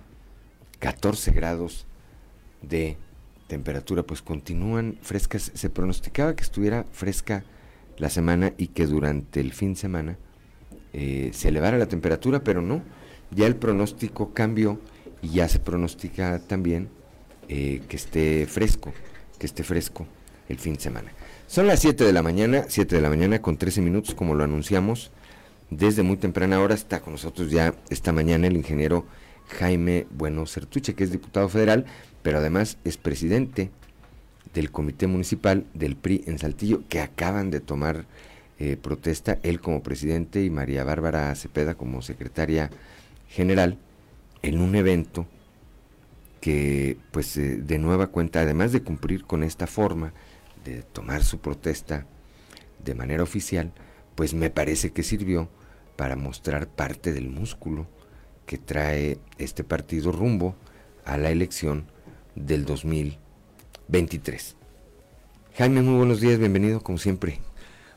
[0.79, 1.87] 14 grados
[2.63, 2.97] de
[3.47, 5.53] temperatura, pues continúan frescas.
[5.53, 7.45] Se pronosticaba que estuviera fresca
[7.99, 10.19] la semana y que durante el fin de semana
[10.95, 12.81] eh, se elevara la temperatura, pero no.
[13.33, 14.81] Ya el pronóstico cambió
[15.21, 16.89] y ya se pronostica también
[17.51, 18.95] eh, que esté fresco,
[19.39, 20.07] que esté fresco
[20.49, 21.18] el fin de semana.
[21.49, 24.45] Son las 7 de la mañana, 7 de la mañana con 13 minutos, como lo
[24.45, 25.11] anunciamos.
[25.71, 29.07] Desde muy temprana hora está con nosotros ya esta mañana el ingeniero
[29.59, 31.87] Jaime Bueno Certuche, que es diputado federal,
[32.23, 33.71] pero además es presidente
[34.53, 38.05] del Comité Municipal del PRI en Saltillo, que acaban de tomar
[38.59, 42.69] eh, protesta, él como presidente y María Bárbara Cepeda como secretaria
[43.27, 43.79] general,
[44.43, 45.27] en un evento
[46.43, 50.13] que, pues, eh, de nueva cuenta, además de cumplir con esta forma
[50.93, 52.07] tomar su protesta
[52.85, 53.73] de manera oficial,
[54.15, 55.49] pues me parece que sirvió
[55.97, 57.87] para mostrar parte del músculo
[58.47, 60.55] que trae este partido rumbo
[61.05, 61.87] a la elección
[62.35, 64.57] del 2023.
[65.57, 67.41] Jaime, muy buenos días, bienvenido como siempre.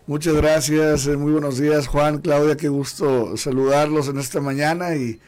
[0.07, 5.22] Muchas gracias, eh, muy buenos días Juan, Claudia, qué gusto saludarlos en esta mañana y,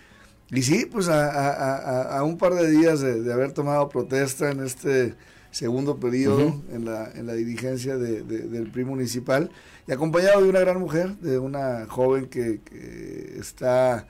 [0.49, 5.13] y sí, pues a, un par de días de, haber tomado protesta en este
[5.53, 9.51] segundo periodo en, la, en la dirigencia del PRI municipal
[9.87, 12.59] y acompañado de una gran mujer, de una joven que,
[13.39, 14.07] está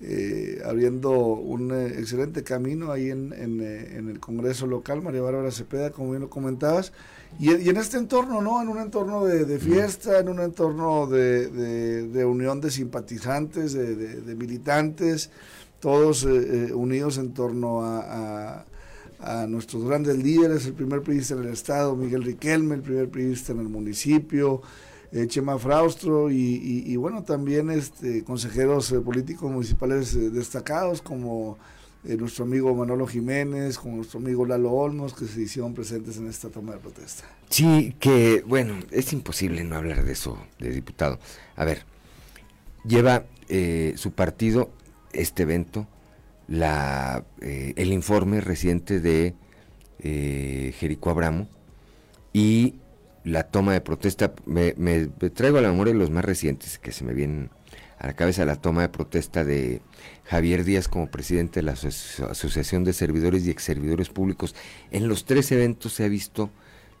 [0.00, 5.90] eh, abriendo un eh, excelente camino ahí en, en, el Congreso local, María Bárbara Cepeda,
[5.90, 6.92] como bien lo comentabas,
[7.38, 8.62] y, en este entorno, ¿no?
[8.62, 15.30] En un entorno de, fiesta, en un entorno de, unión de simpatizantes, de, militantes,
[15.80, 18.64] todos eh, eh, unidos en torno a,
[19.48, 23.60] nuestros grandes líderes, el primer periodista en el Estado, Miguel Riquelme, el primer periodista en
[23.60, 24.62] el municipio,
[25.12, 31.58] eh, Chema Fraustro, y, bueno, también este, consejeros políticos municipales destacados como
[32.06, 36.28] eh, nuestro amigo Manolo Jiménez, con nuestro amigo Lalo Olmos, que se hicieron presentes en
[36.28, 37.24] esta toma de protesta.
[37.48, 41.18] Sí, que bueno, es imposible no hablar de eso, de diputado.
[41.56, 41.86] A ver,
[42.84, 44.70] lleva eh, su partido
[45.14, 45.86] este evento,
[46.48, 49.34] la, eh, el informe reciente de
[50.00, 51.48] Jerico Abramo
[52.34, 52.74] y
[53.24, 54.34] la toma de protesta.
[54.46, 57.50] Me, me, traigo a la memoria los más recientes que se me vienen
[57.98, 59.80] a la cabeza, la toma de protesta de
[60.24, 64.54] Javier Díaz como presidente de la Asociación de Servidores y Exservidores Públicos.
[64.90, 66.50] En los tres eventos se ha visto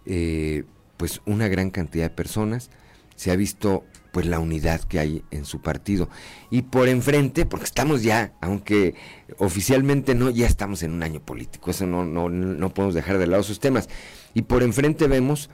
[0.06, 0.64] eh,
[0.96, 2.70] pues una gran cantidad de personas,
[3.16, 3.84] se ha visto
[4.14, 6.08] pues la unidad que hay en su partido.
[6.48, 8.94] Y por enfrente, porque estamos ya, aunque
[9.38, 13.26] oficialmente no, ya estamos en un año político, eso no, no, no podemos dejar de
[13.26, 13.88] lado esos temas.
[14.32, 15.50] Y por enfrente vemos,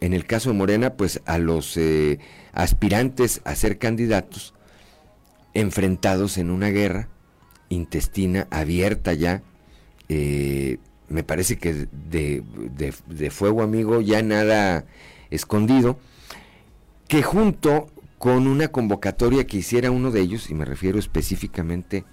[0.00, 2.20] en el caso de Morena, pues a los eh,
[2.52, 4.54] aspirantes a ser candidatos
[5.52, 7.08] enfrentados en una guerra
[7.68, 9.42] intestina abierta ya.
[10.08, 14.84] Eh, me parece que de, fuego amigo ya nada
[15.30, 15.98] escondido,
[17.08, 17.88] que junto
[18.24, 22.06] con una convocatoria que hiciera uno de ellos, y me refiero específicamente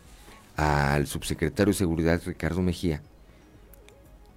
[0.57, 3.01] al subsecretario de Seguridad Ricardo Mejía,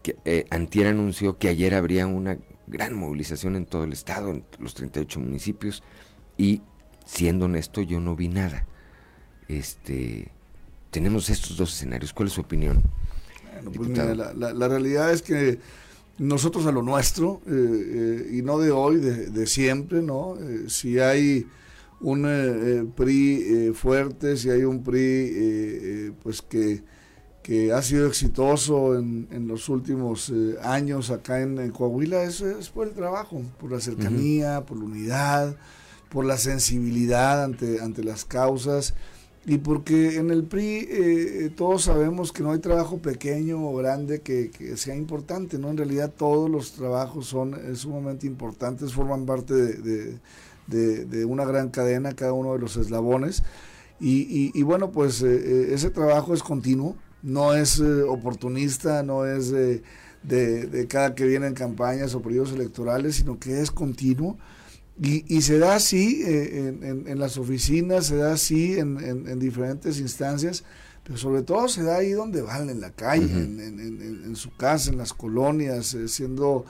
[0.00, 4.44] que eh, antier anunció que ayer habría una gran movilización en todo el estado, en
[4.60, 5.82] los 38 municipios,
[6.38, 6.62] y
[7.06, 8.66] siendo honesto, yo no vi nada.
[9.48, 10.30] Este,
[10.92, 12.12] tenemos estos dos escenarios.
[12.12, 12.84] ¿Cuál es su opinión?
[13.74, 15.58] Pues la, realidad es que
[16.18, 20.36] nosotros a lo nuestro, eh, eh, y no de hoy, de, siempre, ¿no?
[20.40, 21.48] Eh, si hay
[22.05, 26.82] un PRI fuerte, si hay un PRI pues que,
[27.42, 30.32] que, ha sido exitoso en, en los últimos
[30.62, 35.57] años acá en, Coahuila, eso es por el trabajo, por la cercanía, por la unidad,
[36.11, 38.94] por la sensibilidad ante, ante las causas
[39.46, 44.22] y porque en el PRI eh, todos sabemos que no hay trabajo pequeño o grande
[44.22, 45.70] que, sea importante, ¿no?
[45.70, 50.18] En realidad todos los trabajos son sumamente importantes, forman parte de,
[51.26, 53.42] una gran cadena, cada uno de los eslabones.
[54.00, 60.86] Y, bueno, pues eh, eh, ese trabajo es continuo, no es oportunista, no es de,
[60.88, 64.36] cada que vienen campañas o periodos electorales, sino que es continuo
[65.00, 66.68] y, se da así eh,
[67.06, 70.62] en, las oficinas, se da así en, diferentes instancias,
[71.02, 74.98] pero sobre todo se da ahí donde van, en la calle, en, su casa, en
[74.98, 76.64] las colonias, eh, siendo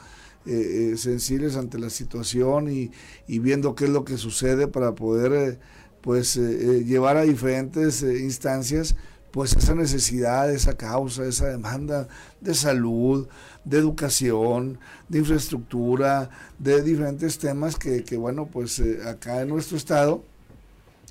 [0.47, 2.91] eh, sensibles ante la situación y,
[3.39, 5.59] viendo qué es lo que sucede para poder
[6.01, 8.95] pues llevar a diferentes instancias
[9.35, 12.07] pues esa necesidad, esa causa, esa demanda
[12.41, 13.27] de salud,
[13.65, 14.79] de educación,
[15.09, 16.31] de infraestructura,
[16.61, 20.23] de diferentes temas que, bueno, pues eh, acá en nuestro estado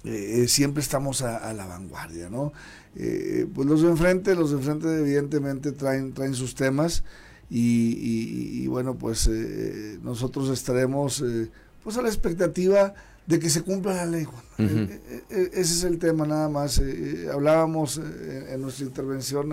[0.05, 2.53] eh, eh, siempre estamos a, la vanguardia, ¿no?
[2.93, 7.03] pues los de enfrente, los de enfrente evidentemente traen, traen sus temas
[7.55, 9.29] y, bueno, pues
[10.01, 11.23] nosotros estaremos
[11.83, 12.93] pues a la expectativa
[13.27, 14.27] de que se cumpla la ley,
[14.57, 16.81] eh, eh, eh, ese es el tema nada más.
[17.31, 19.51] hablábamos en nuestra intervención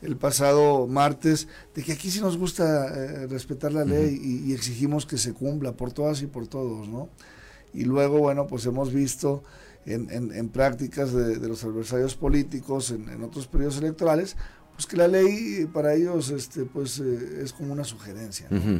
[0.00, 5.18] el pasado martes de que aquí sí nos gusta respetar la ley y, exigimos que
[5.18, 7.08] se cumpla por todas y por todos, ¿no?
[7.74, 9.42] Y luego, bueno, pues hemos visto
[9.86, 14.36] en, en, prácticas de, los adversarios políticos en, otros periodos electorales,
[14.78, 18.46] pues que la ley para ellos este, pues, es como una sugerencia.
[18.48, 18.78] ¿no?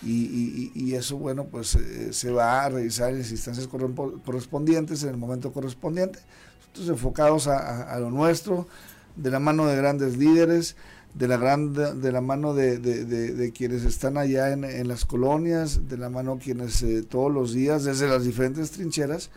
[0.00, 5.16] y, eso, bueno, pues eh, se va a revisar en las instancias correspondientes en el
[5.16, 6.20] momento correspondiente.
[6.60, 8.68] Nosotros enfocados a, lo nuestro,
[9.16, 10.76] de la mano de grandes líderes,
[11.14, 16.10] de la, gran, de la mano de, quienes están allá en, las colonias, de la
[16.10, 19.30] mano quienes eh, todos los días, desde las diferentes trincheras,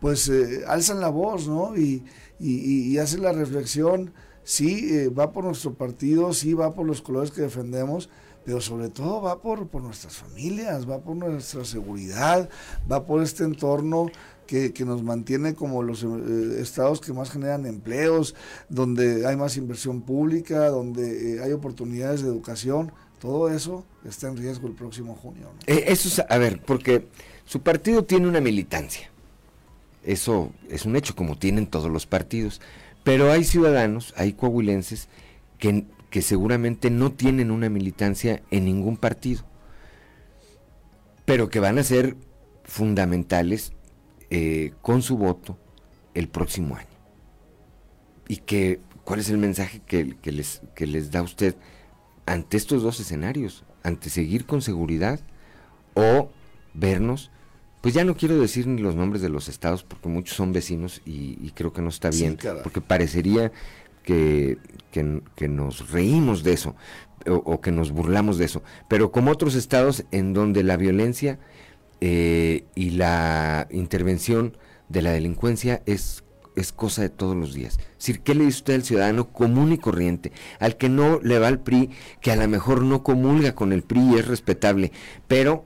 [0.00, 1.76] pues eh, alzan la voz, ¿no?
[1.76, 2.04] Y,
[2.38, 4.12] y, y hacen la reflexión,
[4.48, 8.08] sí, eh, va por nuestro partido, sí, va por los colores que defendemos,
[8.46, 12.48] pero sobre todo va por, por nuestras familias, va por nuestra seguridad,
[12.90, 14.06] va por este entorno
[14.46, 18.34] que, que, nos mantiene como los eh, estados que más generan empleos,
[18.70, 22.90] donde hay más inversión pública, donde eh, hay oportunidades de educación,
[23.20, 25.50] todo eso está en riesgo el próximo junio.
[25.66, 27.06] eso es, a ver, porque
[27.44, 29.10] su partido tiene una militancia,
[30.04, 32.62] eso es un hecho, como tienen todos los partidos,
[33.08, 35.08] pero hay ciudadanos, hay coahuilenses
[35.56, 39.44] que, que seguramente no tienen una militancia en ningún partido,
[41.24, 42.18] pero que van a ser
[42.64, 43.72] fundamentales
[44.28, 45.56] eh, con su voto
[46.12, 46.86] el próximo año.
[48.28, 51.56] ¿Y que, cuál es el mensaje que, que, les, que les da usted
[52.26, 53.64] ante estos dos escenarios?
[53.82, 55.18] Ante seguir con seguridad
[55.94, 56.28] o
[56.74, 57.30] vernos,
[57.80, 61.00] pues ya no quiero decir ni los nombres de los estados porque muchos son vecinos
[61.04, 63.52] y, y creo que no está bien, Sí, porque parecería
[64.02, 64.58] que,
[64.90, 66.74] que, que nos reímos de eso
[67.26, 71.38] o, o que nos burlamos de eso, pero como otros estados en donde la violencia
[72.00, 74.56] eh, y la intervención
[74.88, 76.22] de la delincuencia es,
[76.54, 77.78] es cosa de todos los días.
[77.78, 80.32] Es decir, ¿qué le dice usted al ciudadano común y corriente?
[80.60, 83.82] Al que no le va al PRI, que a lo mejor no comulga con el
[83.82, 84.92] PRI y es respetable,
[85.26, 85.64] pero,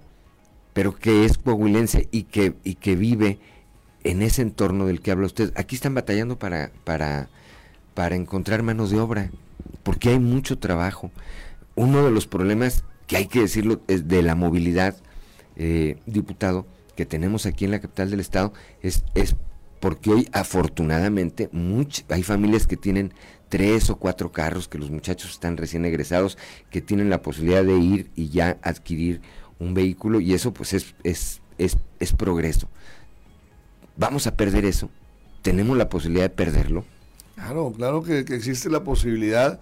[0.73, 3.39] pero que es coahuilense y que, y que vive
[4.05, 5.53] en ese entorno del que habla usted.
[5.57, 7.29] Aquí están batallando para, para,
[7.95, 9.31] para encontrar manos de obra,
[9.83, 11.11] porque hay mucho trabajo.
[11.75, 14.97] Uno de los problemas, que hay que decirlo, es de la movilidad,
[15.57, 16.67] eh, diputado,
[16.97, 18.53] que tenemos aquí en la capital del estado,
[18.83, 19.37] es, es
[19.81, 23.13] porque hoy afortunadamente much, hay familias que tienen
[23.49, 26.39] tres o cuatro carros, que los muchachos están recién egresados,
[26.71, 29.21] que tienen la posibilidad de ir y ya adquirir
[29.63, 32.69] un vehículo y eso pues es, es, es, es progreso.
[33.97, 34.91] Vamos a perder eso,
[35.43, 36.85] tenemos la posibilidad de perderlo.
[37.35, 39.61] Claro, claro que, existe la posibilidad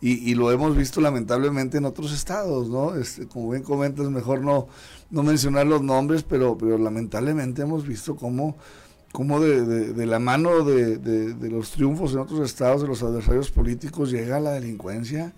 [0.00, 2.96] y, lo hemos visto lamentablemente en otros estados, ¿no?
[2.96, 4.66] Este, como bien comentas, mejor no,
[5.10, 8.56] no mencionar los nombres, pero, pero lamentablemente hemos visto cómo,
[9.12, 13.02] cómo de, de, de la mano de, de, los triunfos en otros estados de los
[13.04, 15.34] adversarios políticos llega la delincuencia,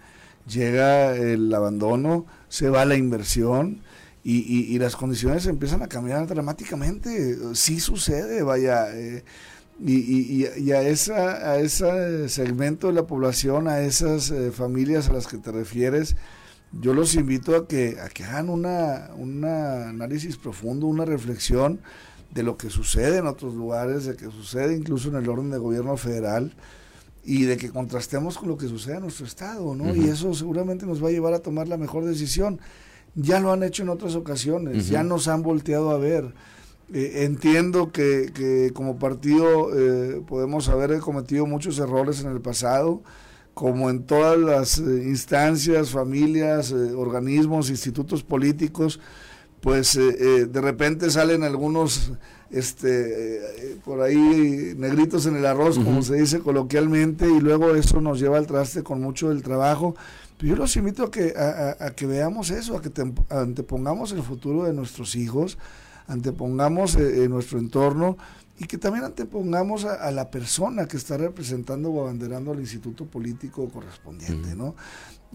[0.48, 3.82] llega el abandono, se va la inversión.
[4.26, 7.36] Y, y, y las condiciones empiezan a cambiar dramáticamente.
[7.54, 8.90] Sí sucede, vaya.
[8.96, 9.22] Eh,
[9.78, 15.08] y, y, y, a, esa, a ese segmento de la población, a esas eh, familias
[15.08, 16.16] a las que te refieres,
[16.80, 21.80] yo los invito a que, a que hagan una, un análisis profundo, una reflexión
[22.32, 25.58] de lo que sucede en otros lugares, de que sucede incluso en el orden de
[25.58, 26.52] gobierno federal
[27.24, 29.84] y de que contrastemos con lo que sucede en nuestro estado, ¿no?
[29.84, 30.06] Uh -huh.
[30.06, 32.58] Y eso seguramente nos va a llevar a tomar la mejor decisión.
[33.14, 34.90] Ya lo han hecho en otras ocasiones, uh -huh.
[34.90, 36.34] ya nos han volteado a ver
[36.92, 43.02] eh, entiendo que, que, como partido eh, podemos haber cometido muchos errores en el pasado,
[43.54, 49.00] como en todas las eh, instancias, familias, eh, organismos, institutos políticos,
[49.60, 52.12] pues eh, de repente salen algunos
[52.50, 55.84] este por ahí negritos en el arroz, uh -huh.
[55.84, 59.96] como se dice coloquialmente, y luego eso nos lleva al traste con mucho del trabajo.
[60.44, 64.12] Yo los invito a que, a, a, a que veamos eso, a que te, antepongamos
[64.12, 65.56] el futuro de nuestros hijos,
[66.06, 68.18] antepongamos eh, nuestro entorno
[68.58, 73.06] y que también antepongamos a, a, la persona que está representando o abanderando al instituto
[73.06, 74.54] político correspondiente.
[74.54, 74.74] ¿no?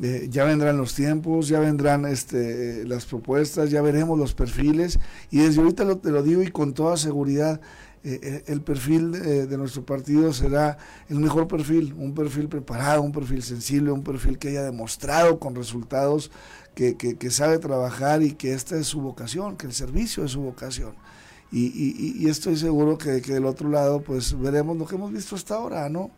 [0.01, 4.99] Eh, ya vendrán los tiempos, ya vendrán este, las propuestas, ya veremos los perfiles
[5.30, 7.60] y desde ahorita lo, te lo digo y con toda seguridad,
[8.04, 10.78] eh, el perfil de, de, nuestro partido será
[11.10, 15.56] el mejor perfil, un perfil preparado, un perfil sensible, un perfil que haya demostrado con
[15.56, 16.32] resultados
[16.76, 20.93] que, sabe trabajar y que esta es su vocación, que el servicio es su vocación.
[21.52, 25.36] Y, y, y estoy seguro que, del otro lado pues veremos lo que hemos visto
[25.36, 26.12] hasta ahora, ¿no?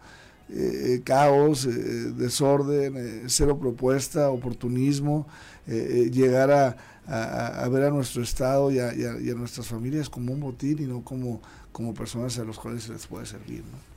[0.54, 5.26] Eh, caos, eh, desorden, eh, cero propuesta, oportunismo,
[5.66, 11.04] llegar a, ver a nuestro Estado y a, nuestras familias como un botín y no
[11.06, 11.42] como,
[11.72, 13.64] como personas a los cuales se les puede servir.
[13.64, 13.92] ¿no?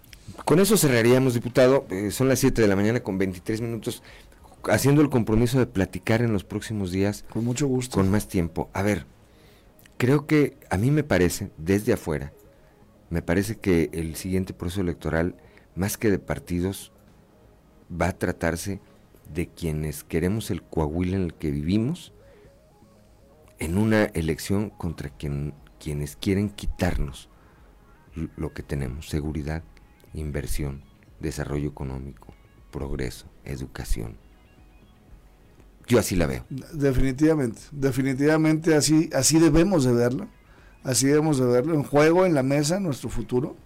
[0.44, 1.86] Con eso cerraríamos, diputado.
[2.10, 4.02] son las 7 de la mañana con 23 minutos
[4.70, 7.24] haciendo el compromiso de platicar en los próximos días.
[7.30, 7.96] Con mucho gusto.
[7.96, 8.70] Con más tiempo.
[8.72, 9.06] A ver,
[9.98, 12.32] creo que a mí me parece, desde afuera,
[13.10, 15.36] me parece que el siguiente proceso electoral,
[15.74, 16.92] más que de partidos,
[17.90, 18.80] va a tratarse
[19.32, 22.12] de quienes queremos el Coahuila en el que vivimos,
[23.58, 27.28] en una elección contra quien, quienes quieren quitarnos
[28.36, 29.62] lo que tenemos, seguridad,
[30.12, 30.82] inversión,
[31.20, 32.34] desarrollo económico,
[32.70, 34.16] progreso, educación.
[35.86, 36.44] Yo así la veo.
[36.72, 40.28] Definitivamente, definitivamente así, así debemos de verla,
[40.82, 43.56] así debemos de verlo, en juego, en la mesa, nuestro futuro.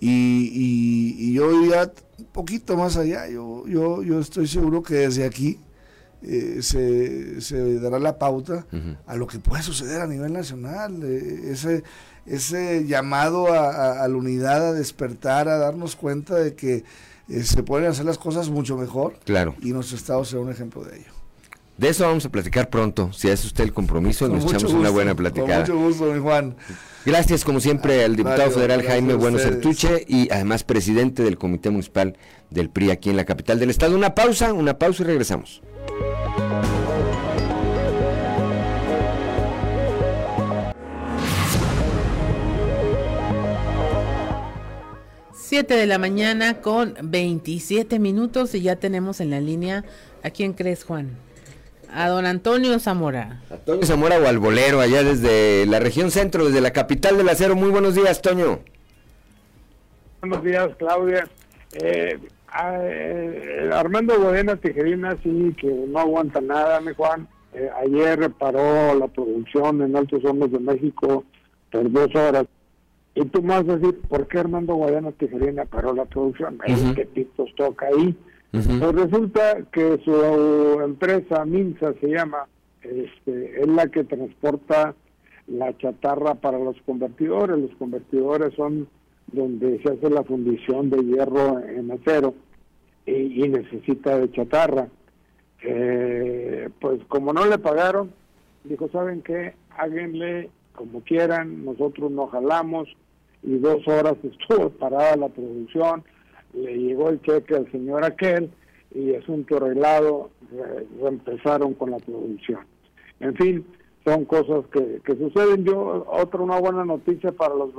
[0.00, 0.50] Y,
[1.18, 5.58] y, yo diría un poquito más allá, yo, yo, yo estoy seguro que desde aquí
[6.22, 8.66] eh, se, se, dará la pauta
[9.06, 11.82] a lo que puede suceder a nivel nacional, eh, ese,
[12.30, 16.84] ese llamado a, la unidad, a despertar, a darnos cuenta de que
[17.28, 19.18] eh, se pueden hacer las cosas mucho mejor.
[19.24, 19.56] Claro.
[19.60, 21.12] Y nuestro Estado será un ejemplo de ello.
[21.76, 23.10] De eso vamos a platicar pronto.
[23.12, 25.64] Si es usted el compromiso, nos echamos una buena platicada.
[25.64, 26.54] Con mucho gusto, mi Juan.
[27.06, 32.18] Gracias, como siempre, al diputado federal Jaime Bueno Sertuche y además presidente del Comité Municipal
[32.50, 33.96] del PRI aquí en la capital del Estado.
[33.96, 35.62] Una pausa, una pausa y regresamos.
[45.50, 49.84] Siete de la mañana con 27 minutos y ya tenemos en la línea
[50.22, 51.10] a quién crees, Juan.
[51.92, 53.42] A don Antonio Zamora.
[53.50, 57.56] Antonio Zamora o al bolero, allá desde la región centro, desde la capital del acero.
[57.56, 58.60] Muy buenos días, Toño.
[60.20, 61.28] Buenos días, Claudia.
[61.82, 62.16] Eh,
[62.62, 67.26] eh, Armando Godena Tijerina sí que no aguanta nada, mi Juan.
[67.54, 71.24] Eh, ayer reparó la producción en Altos Hornos de México
[71.72, 72.46] por dos horas.
[73.20, 76.58] Y tú me vas a decir, ¿por qué Armando Guadiana Tijerina paró la producción?
[76.94, 78.16] ¿Qué tipos toca ahí?
[78.50, 82.46] Pues resulta que su empresa, Minsa se llama,
[82.82, 84.94] este, es la que transporta
[85.46, 87.58] la chatarra para los convertidores.
[87.58, 88.88] Los convertidores son
[89.32, 92.34] donde se hace la fundición de hierro en acero
[93.04, 94.88] y, necesita de chatarra.
[95.62, 98.12] Eh, pues como no le pagaron,
[98.64, 99.54] dijo, ¿saben qué?
[99.76, 102.88] Háganle como quieran, nosotros nos jalamos
[103.42, 106.04] y dos horas estuvo parada la producción
[106.54, 108.50] le llegó el cheque al señor aquel
[108.94, 110.30] y asunto arreglado,
[111.00, 112.60] empezaron con la producción.
[113.20, 113.64] En fin,
[114.04, 115.64] son cosas que, que suceden.
[115.64, 117.70] Yo, otra una buena noticia para los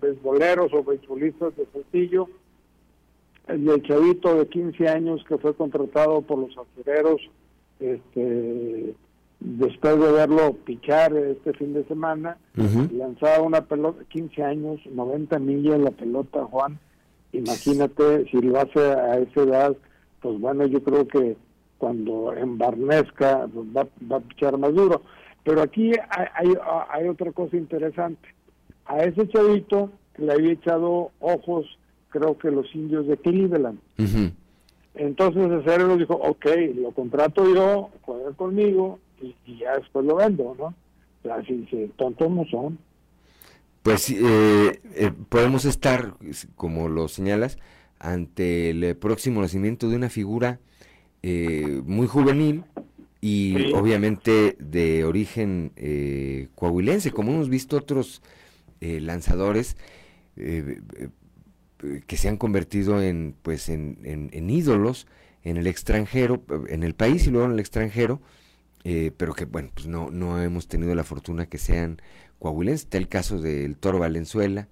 [0.00, 2.28] beisboleros o beisbolistas de Saltillo,
[3.46, 7.20] el chavito de 15 años que fue contratado por los acereros,
[7.78, 8.94] este,
[9.40, 12.36] después de verlo pichar este fin de semana,
[12.92, 16.78] lanzaba una pelota, 15 años, 90 millas la pelota, Juan,
[17.32, 19.76] Imagínate si lo hace a esa edad,
[20.20, 21.36] pues bueno, yo creo que
[21.78, 25.02] cuando embarnezca pues va, va a pichar más duro.
[25.44, 26.52] Pero aquí hay,
[26.90, 28.28] hay, otra cosa interesante.
[28.84, 31.66] A ese chavito le había echado ojos,
[32.10, 33.78] creo que los indios de Cleveland.
[34.94, 40.56] Entonces el cerebro dijo, ok, lo contrato yo, juega conmigo y, ya después lo vendo,
[40.58, 40.74] ¿no?
[41.30, 41.66] Así,
[41.96, 42.78] tontos no son
[43.82, 46.14] pues eh, eh, podemos estar,
[46.54, 47.58] como lo señalas,
[47.98, 50.60] ante el próximo nacimiento de una figura
[51.22, 52.64] eh, muy juvenil
[53.20, 55.72] y obviamente de origen
[56.54, 58.22] coahuilense, como hemos visto otros
[58.80, 59.76] lanzadores
[60.36, 65.06] que se han convertido en, pues, en, en, ídolos
[65.42, 68.22] en el extranjero, en el país y luego en el extranjero,
[68.84, 72.00] pero que bueno, pues no, no hemos tenido la fortuna que sean
[72.38, 72.84] coahuilense.
[72.84, 74.68] Está el caso del Toro Valenzuela,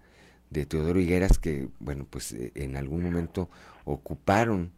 [0.50, 3.48] de Teodoro Higueras, que, bueno, pues eh, en algún momento
[3.84, 4.72] ocuparon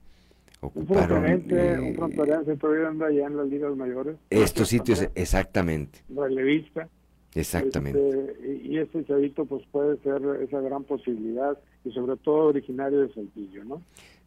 [0.63, 4.17] ocuparon un un allá en las ligas mayores.
[4.29, 6.01] estos sitios exactamente.
[6.15, 6.89] Relevista.
[7.35, 8.09] Exactamente.
[8.09, 13.15] Este, y este chavito pues puede ser esa gran posibilidad y sobre todo originario de
[13.15, 13.83] Saltillo no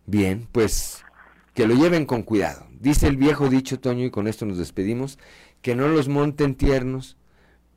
[0.06, 1.04] bien pues
[1.54, 5.18] que lo lleven con cuidado dice el viejo dicho Toño y con esto nos despedimos
[5.62, 7.18] que no los monten tiernos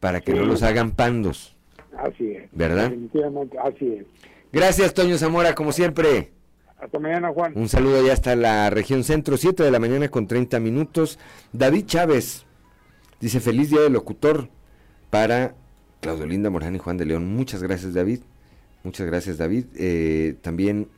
[0.00, 1.56] para que no los hagan pandos.
[1.96, 2.50] Así es.
[2.52, 2.92] ¿Verdad?
[3.64, 4.06] así es.
[4.52, 6.32] Gracias, Toño Zamora, como siempre.
[6.78, 7.52] Hasta mañana, Juan.
[7.54, 11.18] Un saludo ya hasta la región centro, 7 de la mañana con 30 minutos.
[11.52, 12.44] David Chávez
[13.20, 14.50] dice: Feliz día del locutor
[15.08, 15.54] para
[16.00, 17.34] Claudio Linda Morán y Juan de León.
[17.34, 18.20] Muchas gracias, David.
[18.82, 19.66] Muchas gracias, David.
[19.76, 20.88] Eh, también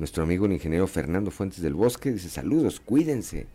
[0.00, 3.46] nuestro amigo el ingeniero Fernando Fuentes del Bosque dice: Saludos, cuídense.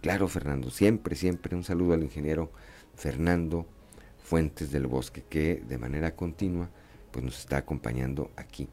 [0.00, 2.52] Claro, Fernando, siempre, siempre un saludo al ingeniero
[2.94, 3.66] Fernando
[4.22, 6.70] Fuentes del Bosque, que de manera continua
[7.10, 8.68] pues nos está acompañando aquí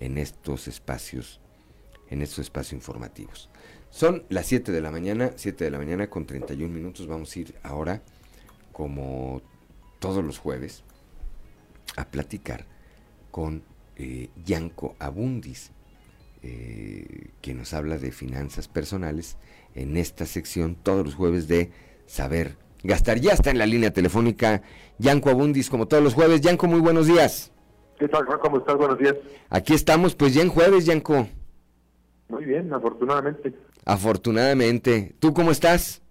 [0.00, 1.40] en estos espacios,
[2.10, 3.50] en estos espacios informativos.
[3.90, 7.06] Son las 7 de la mañana, 7 de la mañana con 31 minutos.
[7.06, 8.02] Vamos a ir ahora,
[8.72, 9.42] como
[10.00, 10.82] todos los jueves,
[11.96, 12.66] a platicar
[13.30, 13.62] con
[13.94, 15.70] eh, Yanko Abundis,
[16.46, 19.38] eh, que nos habla de finanzas personales
[19.74, 21.70] en esta sección todos los jueves de
[22.04, 23.18] Saber Gastar.
[23.18, 24.60] Ya está en la línea telefónica
[24.98, 26.42] Yanko Abundis, como todos los jueves.
[26.42, 27.50] Yanko, muy buenos días.
[27.98, 28.38] ¿Qué tal, Juan?
[28.40, 28.76] ¿Cómo estás?
[28.76, 29.14] Buenos días.
[29.48, 31.26] Aquí estamos, pues ya en jueves, Yanko.
[32.28, 33.54] Muy bien, afortunadamente.
[33.86, 35.14] Afortunadamente.
[35.20, 36.02] ¿Tú cómo estás?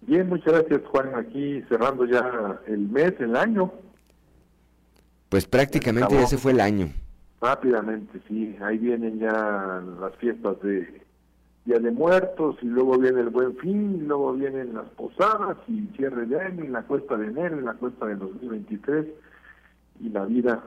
[0.00, 1.14] Bien, muchas gracias, Juan.
[1.14, 3.72] Aquí cerrando ya el mes, el año.
[5.28, 6.92] Pues prácticamente ya se fue el año.
[7.40, 8.56] Rápidamente, sí.
[8.60, 11.02] Ahí vienen ya las fiestas de
[11.64, 15.86] Día de Muertos y luego viene el Buen Fin y luego vienen las posadas y
[15.96, 19.06] cierre de año y la cuesta de enero y la cuesta de 2023
[20.00, 20.64] y la vida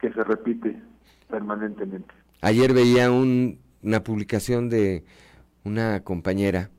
[0.00, 0.78] que se repite
[1.30, 2.12] permanentemente.
[2.40, 5.04] Ayer veía un, una publicación de
[5.64, 6.70] una compañera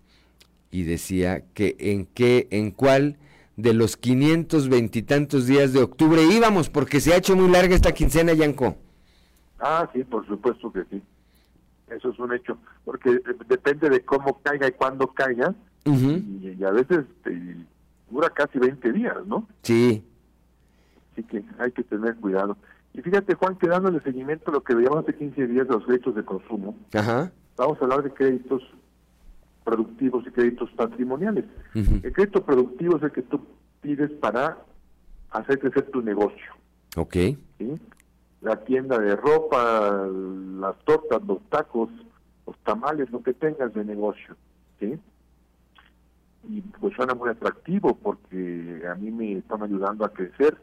[0.69, 3.17] y decía que en qué, en cuál
[3.55, 7.75] de los 520 y tantos días de octubre íbamos, porque se ha hecho muy larga
[7.75, 8.77] esta quincena, Yanko.
[9.59, 11.01] Ah, sí, por supuesto que sí.
[11.87, 15.53] Eso es un hecho, porque eh, depende de cómo caiga y cuándo caiga,
[15.85, 17.65] y, y, a veces eh,
[18.09, 19.47] dura casi 20 días, ¿no?
[19.61, 20.03] Sí.
[21.11, 22.57] Así que hay que tener cuidado.
[22.93, 25.85] Y fíjate, Juan, que dándole seguimiento a lo que veíamos hace 15 días de los
[25.85, 27.31] créditos de consumo, Ajá.
[27.57, 28.63] vamos a hablar de créditos
[29.63, 31.45] productivos y créditos patrimoniales.
[31.73, 33.45] El crédito productivo es el que tú
[33.81, 34.57] pides para
[35.31, 36.53] hacer crecer tu negocio.
[36.95, 37.13] Ok.
[37.13, 37.79] ¿sí?
[38.41, 40.07] La tienda de ropa,
[40.59, 41.89] las tortas, los tacos,
[42.45, 44.35] los tamales, lo que tengas de negocio.
[44.79, 44.97] ¿sí?
[46.49, 50.57] Y pues suena muy atractivo porque a mí me están ayudando a crecer.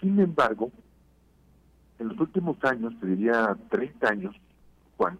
[0.00, 0.72] Sin embargo,
[1.98, 4.34] en los últimos años, te diría 30 años,
[4.96, 5.18] Juan,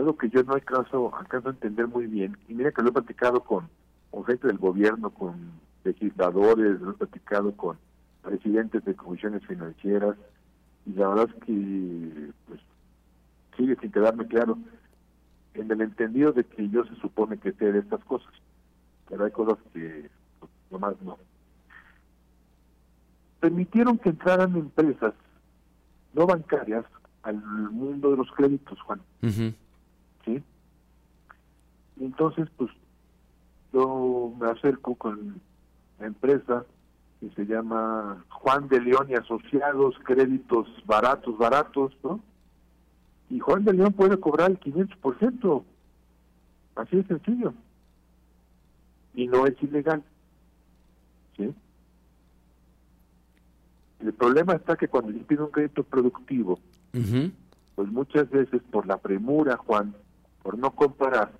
[0.00, 2.92] algo que yo no alcanzo, alcanzo a entender muy bien, y mira que lo he
[2.92, 3.68] platicado con,
[4.26, 5.52] gente del gobierno, con
[5.84, 7.78] legisladores, lo he platicado con
[8.22, 10.16] presidentes de comisiones financieras,
[10.86, 12.60] y la verdad es que pues
[13.56, 14.58] sigue sin quedarme claro
[15.54, 18.32] en el entendido de que yo se supone que sé de estas cosas,
[19.08, 20.08] pero hay cosas que
[20.38, 21.18] pues, nomás no.
[23.40, 25.12] Permitieron que entraran empresas
[26.14, 26.84] no bancarias
[27.22, 27.36] al
[27.70, 29.00] mundo de los créditos, Juan.
[30.24, 30.42] ¿Sí?
[32.00, 32.70] Entonces, pues,
[33.72, 35.40] yo me acerco con
[35.98, 36.64] la empresa
[37.20, 42.20] que se llama Juan de León y Asociados, créditos baratos, baratos, ¿no?
[43.28, 45.62] Y Juan de León puede cobrar el 500%.
[46.76, 47.52] Así de sencillo.
[49.14, 50.02] Y no es ilegal.
[51.36, 51.54] ¿Sí?
[54.00, 56.58] El problema está que cuando yo pido un crédito productivo,
[57.74, 59.94] pues muchas veces por la premura, Juan,
[60.42, 61.32] por no comparar,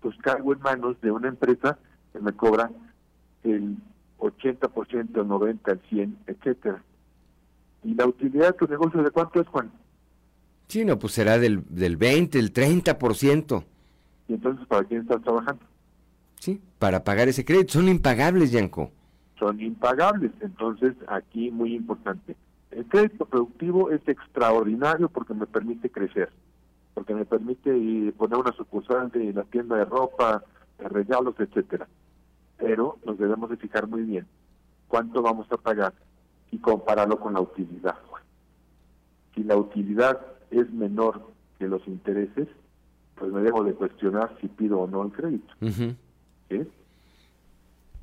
[0.00, 1.78] pues caigo en manos de una empresa
[2.12, 2.70] que me cobra
[3.42, 3.76] el
[4.18, 6.82] 80%, el 90%, el 100%, etcétera.
[7.84, 9.70] ¿Y la utilidad de tu negocio de cuánto es, Juan?
[10.68, 13.64] Sí, no, pues será del, del 20, el 30%.
[14.28, 15.64] ¿Y entonces para quién estás trabajando?
[16.40, 17.74] Sí, para pagar ese crédito.
[17.74, 18.90] Son impagables, Yanko.
[19.38, 20.32] Son impagables.
[20.40, 22.36] Entonces, aquí muy importante.
[22.70, 26.30] El crédito productivo es extraordinario porque me permite crecer,
[26.96, 27.70] porque me permite
[28.16, 30.42] poner una sucursal de la tienda de ropa,
[30.78, 31.86] de regalos, etcétera.
[32.56, 34.26] Pero nos debemos de fijar muy bien
[34.88, 35.92] cuánto vamos a pagar
[36.50, 37.98] y compararlo con la utilidad.
[39.34, 40.18] Si la utilidad
[40.50, 41.20] es menor
[41.58, 42.48] que los intereses,
[43.14, 45.52] pues me debo de cuestionar si pido o no el crédito.
[45.60, 46.66] ¿Sí?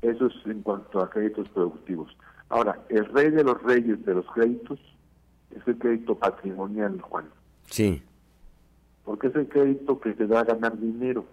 [0.02, 2.16] Eso es en cuanto a créditos productivos.
[2.48, 4.78] Ahora, el rey de los reyes de los créditos
[5.50, 7.24] es el crédito patrimonial, Juan.
[7.64, 8.00] Sí.
[9.04, 11.24] Porque es el crédito que te da a ganar dinero.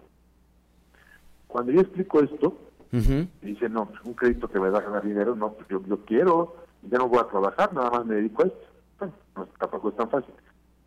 [1.46, 2.58] Cuando yo explico esto,
[2.90, 6.04] dice, no, pues, un crédito que me da a ganar dinero, no, pues yo, yo
[6.04, 6.56] quiero,
[6.90, 8.66] ya no voy a trabajar, nada más me dedico a esto.
[8.98, 10.34] Bueno, no, tampoco es tan fácil.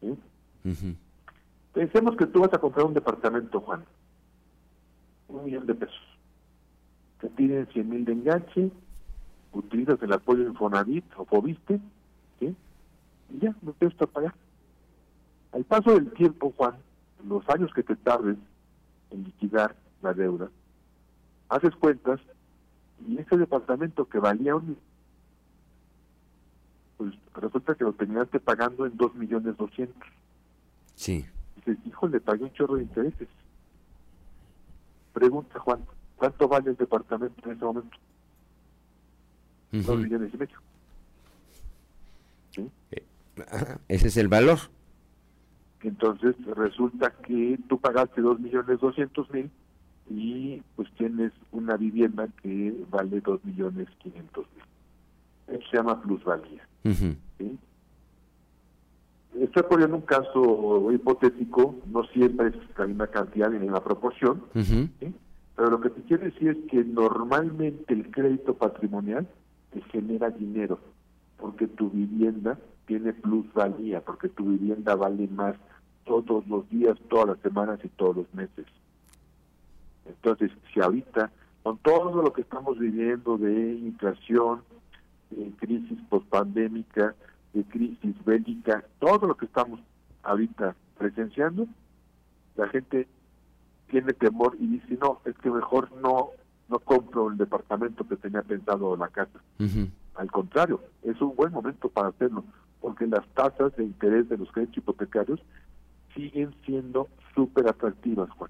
[0.02, 0.18] ¿sí?
[1.74, 3.84] Pensemos que tú vas a comprar un departamento, Juan.
[5.28, 6.02] Un millón de pesos.
[7.20, 8.72] Te piden 100 mil de enganche,
[9.54, 11.80] utilizas el apoyo Infonavit o Fobiste,
[12.40, 12.56] ¿sí?
[13.30, 14.34] Y ya, no tienes que pagar.
[15.56, 16.76] Al paso del tiempo, Juan,
[17.26, 18.36] los años que te tardes
[19.10, 20.50] en liquidar la deuda,
[21.48, 22.20] haces cuentas
[23.08, 24.78] y ese departamento que valía un
[26.98, 30.08] pues resulta que lo terminaste pagando en dos millones doscientos.
[30.96, 31.26] Sí.
[31.56, 33.30] Dices, hijo, le pagué un chorro de intereses.
[35.14, 35.86] Pregunta, Juan,
[36.18, 37.98] ¿cuánto vale el departamento en ese momento?
[39.72, 40.58] Dos millones y medio.
[42.52, 42.72] ¿Sí?
[43.88, 44.75] Ese es el valor.
[45.86, 49.52] Entonces resulta que tú pagaste dos millones doscientos mil
[50.10, 55.58] y pues tienes una vivienda que vale dos millones quinientos mil.
[55.60, 56.68] Eso se llama plusvalía.
[56.84, 57.60] ¿sí?
[59.40, 64.42] Estoy poniendo un caso hipotético, no siempre es la misma cantidad ni en la proporción,
[64.56, 64.90] ¿sí?
[65.56, 69.28] pero lo que te quiero decir es que normalmente el crédito patrimonial
[69.72, 70.80] te genera dinero,
[71.38, 72.58] porque tu vivienda
[72.88, 75.56] tiene plusvalía, porque tu vivienda vale más
[76.06, 78.66] todos los días, todas las semanas y todos los meses.
[80.06, 81.32] Entonces, si ahorita,
[81.64, 84.62] con todo lo que estamos viviendo de inflación,
[85.32, 87.16] de crisis pospandémica,
[87.54, 89.80] de crisis bélica, todo lo que estamos
[90.24, 91.68] ahorita presenciando,
[92.56, 93.08] la gente
[93.88, 96.32] tiene temor y dice, no, es que mejor no
[96.68, 99.40] no compro el departamento que tenía pensado la casa.
[100.16, 102.44] Al contrario, es un buen momento para hacerlo,
[102.82, 105.40] porque las tasas de interés de los créditos hipotecarios
[106.16, 108.50] siguen siendo súper atractivas, Juan.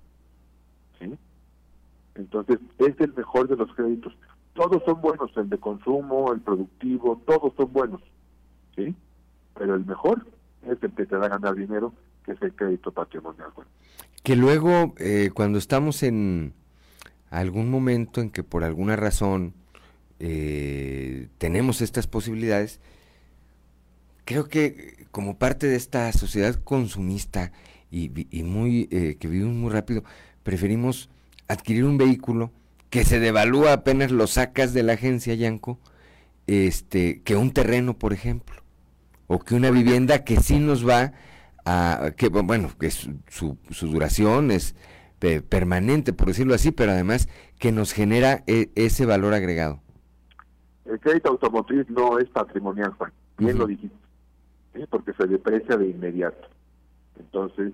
[0.99, 1.17] ¿Sí?
[2.15, 4.15] Entonces, es el mejor de los créditos.
[4.53, 8.01] Todos son buenos, el de consumo, el productivo, todos son buenos.
[8.75, 8.95] ¿Sí?
[9.55, 10.25] Pero el mejor
[10.63, 11.93] es el que te da ganar dinero,
[12.23, 13.49] que es el crédito patrimonial.
[13.51, 13.67] Juan.
[14.23, 16.53] Que luego, eh, cuando estamos en
[17.29, 19.53] algún momento en que por alguna razón
[20.19, 22.79] eh, tenemos estas posibilidades,
[24.25, 27.51] creo que como parte de esta sociedad consumista
[27.91, 28.09] y,
[28.43, 30.03] muy eh, que vivimos muy rápido,
[30.43, 31.09] preferimos
[31.47, 32.51] adquirir un vehículo
[32.89, 35.79] que se devalúa apenas lo sacas de la agencia Yanco,
[36.47, 38.61] este, que un terreno, por ejemplo,
[39.27, 41.13] o que una vivienda que sí nos va
[41.63, 44.75] a, que bueno, que su, su duración es
[45.49, 47.27] permanente, por decirlo así, pero además
[47.59, 49.81] que nos genera e, ese valor agregado.
[50.85, 53.97] El crédito automotriz no es patrimonial, Juan, bien lo dijiste,
[54.89, 56.47] porque se deprecia de inmediato.
[57.19, 57.73] Entonces,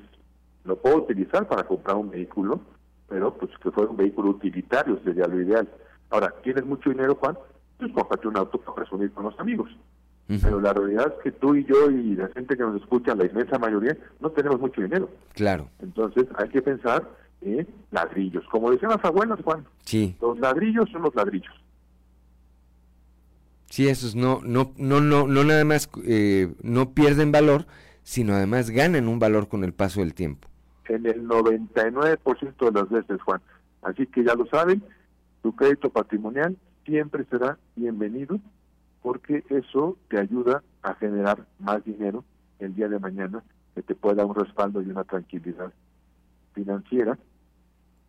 [0.63, 2.61] lo puedo utilizar para comprar un vehículo,
[3.09, 5.67] pero pues que fuera un vehículo utilitario sería lo ideal.
[6.09, 7.37] Ahora, ¿tienes mucho dinero, Juan?
[7.77, 9.69] Pues cómprate un auto para presumir con los amigos.
[10.41, 13.25] Pero la realidad es que tú y yo y la gente que nos escucha, la
[13.25, 15.09] inmensa mayoría, no tenemos mucho dinero.
[15.33, 15.67] Claro.
[15.79, 17.05] Entonces hay que pensar
[17.41, 17.65] ¿eh?
[17.91, 18.45] ladrillos.
[18.49, 20.15] Como decían las abuelas, Juan, sí.
[20.21, 21.53] los ladrillos son los ladrillos.
[23.71, 27.67] Sí, esos no, no, no, no, no nada más eh, no pierden valor,
[28.03, 30.49] sino además ganan un valor con el paso del tiempo.
[30.89, 33.39] En el 99% de las veces, Juan.
[33.81, 34.83] Así que ya lo saben,
[35.41, 38.41] tu crédito patrimonial siempre será bienvenido
[39.01, 42.25] porque eso te ayuda a generar más dinero
[42.59, 43.41] el día de mañana
[43.73, 45.71] que te pueda dar un respaldo y una tranquilidad
[46.53, 47.17] financiera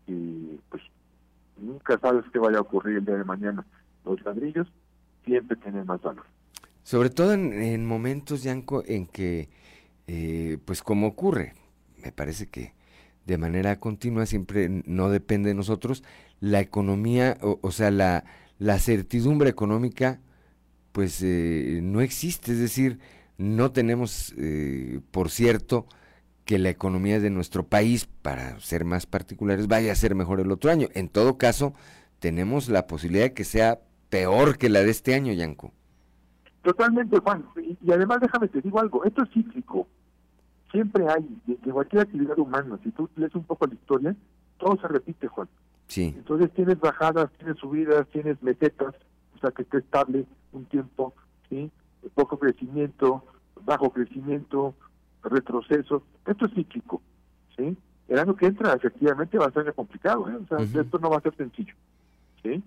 [0.08, 0.82] y pues
[1.56, 3.64] nunca sabes qué vaya a ocurrir el día de mañana.
[4.04, 4.66] Los ladrillos
[5.24, 6.24] siempre tienen más valor.
[6.82, 9.48] Sobre todo en, momentos, Yanko, en que,
[10.06, 11.54] eh, pues como ocurre,
[12.02, 12.74] me parece que
[13.26, 16.02] de manera continua siempre no depende de nosotros,
[16.40, 18.24] la economía, o, sea, la,
[18.58, 20.20] la certidumbre económica,
[20.90, 22.98] pues eh, no existe, es decir,
[23.38, 25.86] no tenemos, eh, por cierto,
[26.44, 30.50] que la economía de nuestro país, para ser más particulares, vaya a ser mejor el
[30.50, 30.88] otro año.
[30.94, 31.74] En todo caso,
[32.18, 33.80] tenemos la posibilidad de que sea
[34.12, 35.72] peor que la de este año, Yanko.
[36.60, 37.46] Totalmente, Juan.
[37.56, 39.88] Y, además, déjame te digo algo, esto es cíclico.
[40.70, 44.14] Siempre hay, de, cualquier actividad humana, si tú lees un poco la historia,
[44.58, 45.48] todo se repite, Juan.
[45.86, 46.14] Sí.
[46.14, 48.94] Entonces tienes bajadas, tienes subidas, tienes mesetas,
[49.34, 51.14] o sea que esté estable un tiempo,
[51.48, 51.70] ¿sí?
[52.14, 53.24] Poco crecimiento,
[53.64, 54.74] bajo crecimiento,
[55.22, 57.00] retroceso, esto es cíclico,
[57.56, 57.76] ¿sí?
[58.08, 60.36] El año que entra efectivamente va a ser complicado, ¿eh?
[60.36, 61.74] o sea, esto no va a ser sencillo,
[62.42, 62.62] ¿sí?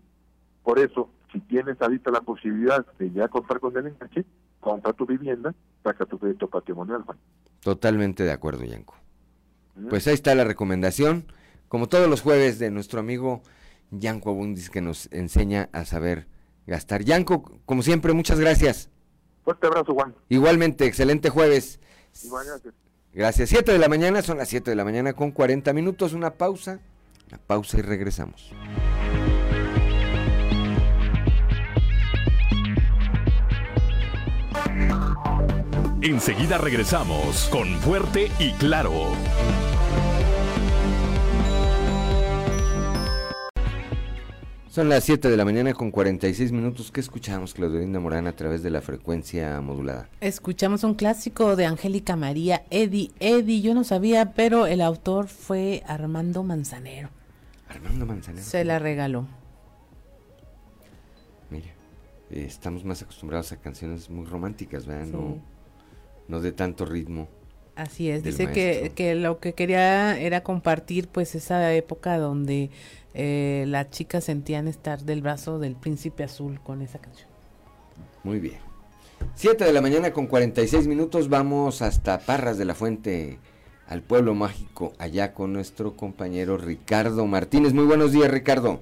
[0.64, 4.24] Por eso, si tienes ahorita la posibilidad de ya contar con el enganche,
[4.62, 5.54] compra tu vivienda,
[5.84, 7.18] saca tu crédito patrimonial, Juan.
[7.60, 8.96] Totalmente de acuerdo, Yanko.
[9.90, 11.26] Pues ahí está la recomendación,
[11.68, 13.42] como todos los jueves de nuestro amigo
[13.92, 16.28] Yanko Abundis que nos enseña a saber
[16.68, 17.04] gastar.
[17.04, 18.90] Yanko, como siempre, muchas gracias.
[19.44, 20.16] Fuerte abrazo, Juan.
[20.30, 21.82] Igualmente, excelente jueves.
[22.24, 22.74] gracias.
[23.14, 23.50] Gracias.
[23.50, 26.14] 7 de la mañana, son las 7 de la mañana con 40 minutos.
[26.14, 26.80] Una pausa.
[27.28, 28.54] Una pausa y regresamos.
[36.06, 39.14] Enseguida regresamos con Fuerte y Claro.
[44.70, 46.92] Son las 7 de la mañana con 46 minutos.
[46.92, 50.08] ¿Qué escuchamos, Claudelina Morán, a través de la frecuencia modulada?
[50.22, 53.12] Escuchamos un clásico de Angélica María, Eddie.
[53.20, 57.10] Eddie, yo no sabía, pero el autor fue Armando Manzanero.
[57.68, 58.46] Armando Manzanero.
[58.46, 59.26] Se la regaló.
[61.50, 61.70] Mira,
[62.30, 65.08] eh, estamos más acostumbrados a canciones muy románticas, ¿verdad?
[65.08, 65.55] No,
[66.28, 67.28] no de tanto ritmo.
[67.76, 72.70] Así es, dice que, que lo que quería era compartir pues esa época donde
[73.14, 77.30] eh, las chicas sentían estar del brazo del príncipe azul con esa canción.
[78.24, 78.60] Muy bien.
[79.36, 83.40] 7 de la mañana con 46 minutos, vamos hasta Parras de la Fuente,
[83.88, 87.74] al pueblo mágico, allá con nuestro compañero Ricardo Martínez.
[87.74, 88.80] Muy buenos días, Ricardo.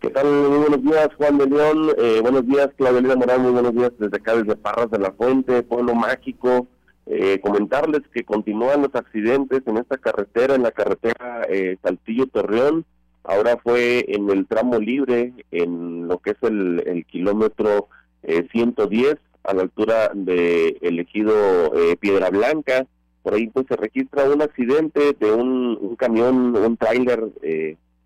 [0.00, 0.26] ¿Qué tal?
[0.26, 1.90] Muy buenos días, Juan de León.
[1.96, 3.40] Eh, buenos días, Claudia Morán.
[3.40, 6.66] Muy buenos días desde acá, desde Parras de la Fuente, pueblo mágico.
[7.06, 12.84] Eh, comentarles que continúan los accidentes en esta carretera, en la carretera eh, Saltillo-Torreón
[13.24, 17.88] Ahora fue en el tramo libre, en lo que es el, kilómetro
[18.22, 22.86] 110 a la altura de el ejido Piedra Blanca.
[23.22, 27.24] Por ahí pues se registra un accidente de un, un camión, un tráiler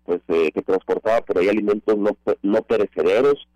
[0.05, 3.47] pues que transportaba por ahí alimentos no, no perecederos.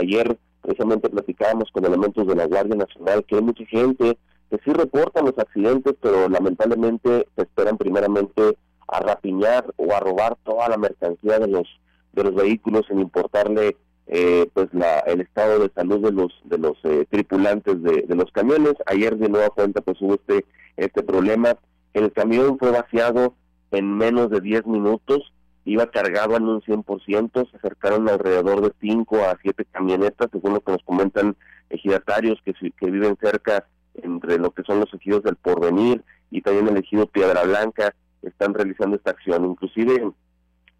[0.00, 4.18] ayer precisamente platicábamos con elementos de la Guardia Nacional que hay mucha gente
[4.50, 8.56] que sí reportan los accidentes, pero lamentablemente se esperan primeramente
[8.88, 11.68] a rapiñar o a robar toda la mercancía de los
[12.12, 13.76] de los vehículos sin importarle
[14.08, 18.14] eh, pues la, el estado de salud de los de los eh, tripulantes de, de,
[18.16, 18.74] los camiones.
[18.86, 20.44] Ayer de nueva cuenta pues hubo este
[20.76, 21.56] este problema.
[21.94, 23.34] El camión fue vaciado
[23.70, 25.32] en menos de 10 minutos,
[25.64, 30.60] iba cargado en un 100%, se acercaron alrededor de 5 a 7 camionetas, según lo
[30.60, 31.36] que nos comentan
[31.68, 36.68] ejidatarios que, que viven cerca entre lo que son los ejidos del Porvenir y también
[36.68, 39.44] el ejido Piedra Blanca, están realizando esta acción.
[39.44, 40.10] Inclusive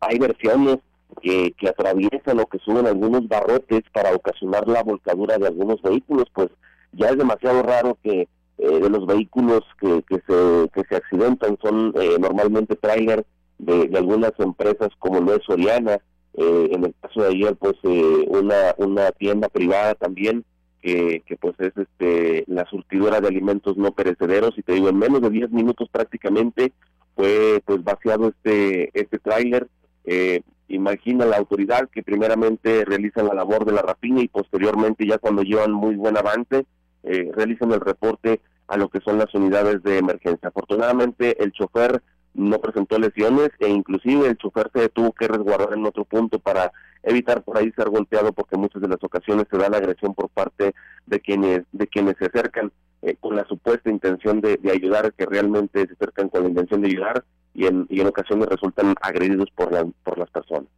[0.00, 0.78] hay versiones
[1.22, 6.26] que, que atraviesan o que suben algunos barrotes para ocasionar la volcadura de algunos vehículos,
[6.32, 6.48] pues
[6.92, 8.28] ya es demasiado raro que
[8.58, 13.24] eh, de los vehículos que, que, se, que se accidentan son eh, normalmente trailers
[13.60, 15.98] de, algunas empresas como lo es Soriana,
[16.34, 20.44] eh, en el caso de ayer pues una, una tienda privada también
[20.80, 24.98] que, que pues es este la surtidora de alimentos no perecederos y te digo en
[24.98, 26.72] menos de 10 minutos prácticamente
[27.14, 29.68] fue pues vaciado este este tráiler.
[30.04, 35.18] Eh, imagina la autoridad que primeramente realizan la labor de la rapiña y posteriormente ya
[35.18, 36.64] cuando llevan muy buen avance
[37.02, 40.48] eh, realizan el reporte a lo que son las unidades de emergencia.
[40.48, 42.02] Afortunadamente el chofer
[42.34, 46.72] no presentó lesiones e inclusive el chofer se tuvo que resguardar en otro punto para
[47.02, 50.28] evitar por ahí ser golpeado porque muchas de las ocasiones se da la agresión por
[50.28, 50.74] parte
[51.06, 52.70] de quienes de quienes se acercan
[53.02, 56.88] eh, con la supuesta intención de, ayudar que realmente se acercan con la intención de
[56.88, 57.24] ayudar
[57.54, 60.68] y en, y en ocasiones resultan agredidos por la, por las personas.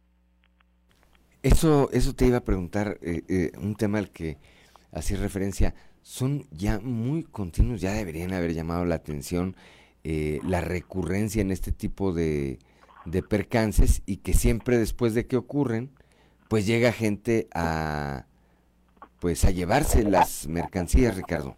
[1.43, 4.37] Eso eso te iba a preguntar eh, eh, un tema al que
[4.91, 5.75] hacía referencia.
[6.01, 9.55] Son ya muy continuos ya deberían haber llamado la atención
[10.03, 12.59] la recurrencia en este tipo de,
[13.05, 15.91] de percances y que siempre después de que ocurren
[16.47, 18.25] pues llega gente a
[19.19, 21.55] pues a llevarse las mercancías, Ricardo.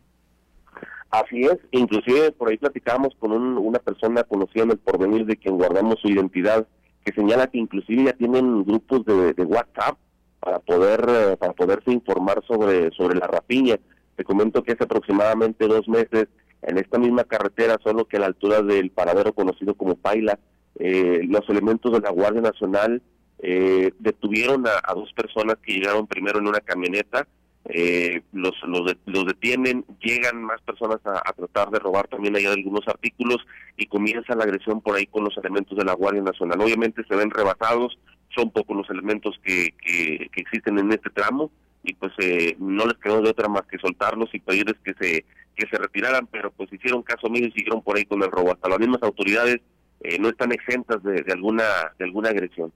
[1.10, 5.58] Así es, inclusive por ahí platicábamos con una persona conocida en el porvenir de quien
[5.58, 6.68] guardamos su identidad,
[7.04, 9.98] que señala que inclusive ya tienen grupos de, WhatsApp
[10.40, 13.78] para poder eh, para poderse informar sobre sobre la rapiña.
[14.16, 16.28] Te comento que hace aproximadamente dos meses
[16.66, 20.40] en esta misma carretera, solo que a la altura del paradero conocido como Paila,
[20.78, 23.02] eh, los elementos de la Guardia Nacional
[23.40, 27.28] eh, detuvieron a, dos personas que llegaron primero en una camioneta,
[27.66, 32.88] eh, los, los, los, detienen, llegan más personas a, tratar de robar también allá algunos
[32.88, 33.38] artículos
[33.76, 36.62] y comienza la agresión por ahí con los elementos de la Guardia Nacional.
[36.62, 37.98] Obviamente se ven rebasados,
[38.36, 41.52] son pocos los elementos que, que, existen en este tramo
[41.84, 45.26] y pues eh, no les quedó de otra más que soltarlos y pedirles que se
[45.56, 48.52] que se retiraran, pero pues hicieron caso mío y siguieron por ahí con el robo.
[48.52, 49.62] Hasta las mismas autoridades
[50.02, 51.64] eh, no están exentas de, de alguna
[51.98, 52.72] de alguna agresión.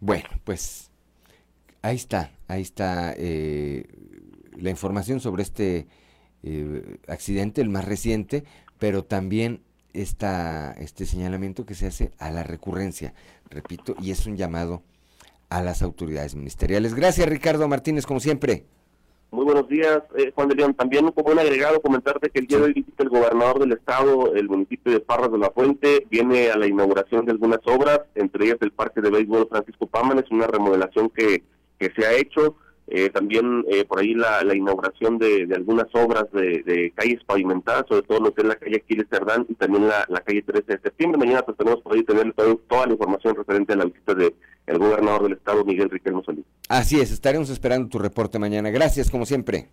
[0.00, 0.90] Bueno, pues
[1.82, 3.86] ahí está, ahí está eh,
[4.56, 5.86] la información sobre este
[6.42, 8.44] eh, accidente, el más reciente,
[8.78, 9.62] pero también
[9.92, 13.14] esta, este señalamiento que se hace a la recurrencia,
[13.48, 14.82] repito, y es un llamado
[15.48, 16.94] a las autoridades ministeriales.
[16.94, 18.66] Gracias, Ricardo Martínez, como siempre.
[19.34, 20.74] Muy buenos días, eh, Juan de León.
[20.74, 24.32] También como un agregado comentarte que el día de hoy visita el gobernador del estado,
[24.32, 28.44] el municipio de Parras de la Fuente, viene a la inauguración de algunas obras, entre
[28.44, 31.42] ellas el Parque de Béisbol Francisco Paman, es una remodelación que,
[31.80, 32.54] que se ha hecho.
[32.86, 38.20] Eh, también eh, por ahí la, inauguración de, algunas obras de, calles pavimentadas, sobre todo
[38.20, 41.18] lo que es la calle Aquiles Cerdán y también la, calle 13 de septiembre.
[41.18, 44.34] Mañana pues tenemos por ahí tener toda, la información referente a la visita del
[44.66, 46.44] el gobernador del estado, Miguel Riquelme Solís.
[46.68, 48.70] Así es, estaremos esperando tu reporte mañana.
[48.70, 49.68] Gracias, como siempre.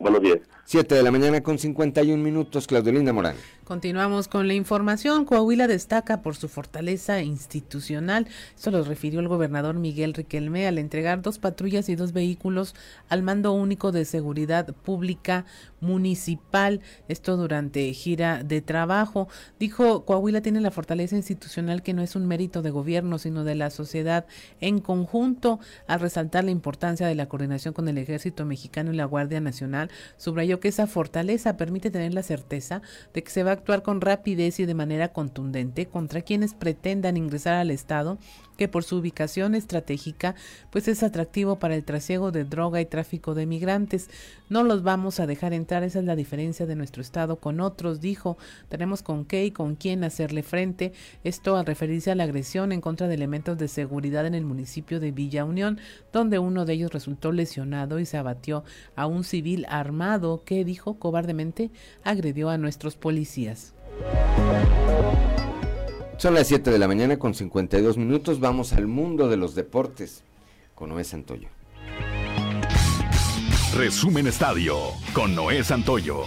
[0.00, 0.38] Buenos días.
[0.64, 3.36] 7 de la mañana con 51 minutos, Claudelinda Morán.
[3.64, 5.26] Continuamos con la información.
[5.26, 8.26] Coahuila destaca por su fortaleza institucional.
[8.56, 12.74] Esto lo refirió el gobernador Miguel Riquelme al entregar dos patrullas y dos vehículos
[13.10, 15.44] al Mando Único de Seguridad Pública
[15.80, 16.80] Municipal.
[17.08, 19.28] Esto durante gira de trabajo.
[19.58, 23.54] Dijo, Coahuila tiene la fortaleza institucional que no es un mérito de gobierno, sino de
[23.54, 24.26] la sociedad
[24.60, 25.60] en conjunto.
[25.86, 29.90] Al resaltar la importancia de la coordinación con el Ejército Mexicano y la Guardia Nacional,
[30.16, 32.82] subrayó que esa fortaleza permite tener la certeza
[33.14, 37.16] de que se va a actuar con rapidez y de manera contundente contra quienes pretendan
[37.16, 38.18] ingresar al Estado
[38.60, 40.34] que por su ubicación estratégica
[40.68, 44.10] pues es atractivo para el trasiego de droga y tráfico de migrantes.
[44.50, 48.02] No los vamos a dejar entrar esa es la diferencia de nuestro estado con otros,
[48.02, 48.36] dijo,
[48.68, 50.92] tenemos con qué y con quién hacerle frente,
[51.24, 55.00] esto al referirse a la agresión en contra de elementos de seguridad en el municipio
[55.00, 55.80] de Villa Unión,
[56.12, 58.62] donde uno de ellos resultó lesionado y se abatió
[58.94, 61.70] a un civil armado que, dijo cobardemente,
[62.04, 63.72] agredió a nuestros policías.
[66.20, 68.40] Son las 7 de la mañana con 52 minutos.
[68.40, 70.22] Vamos al mundo de los deportes
[70.74, 71.48] con Noé Santoyo.
[73.74, 74.76] Resumen Estadio
[75.14, 76.24] con Noé Santoyo.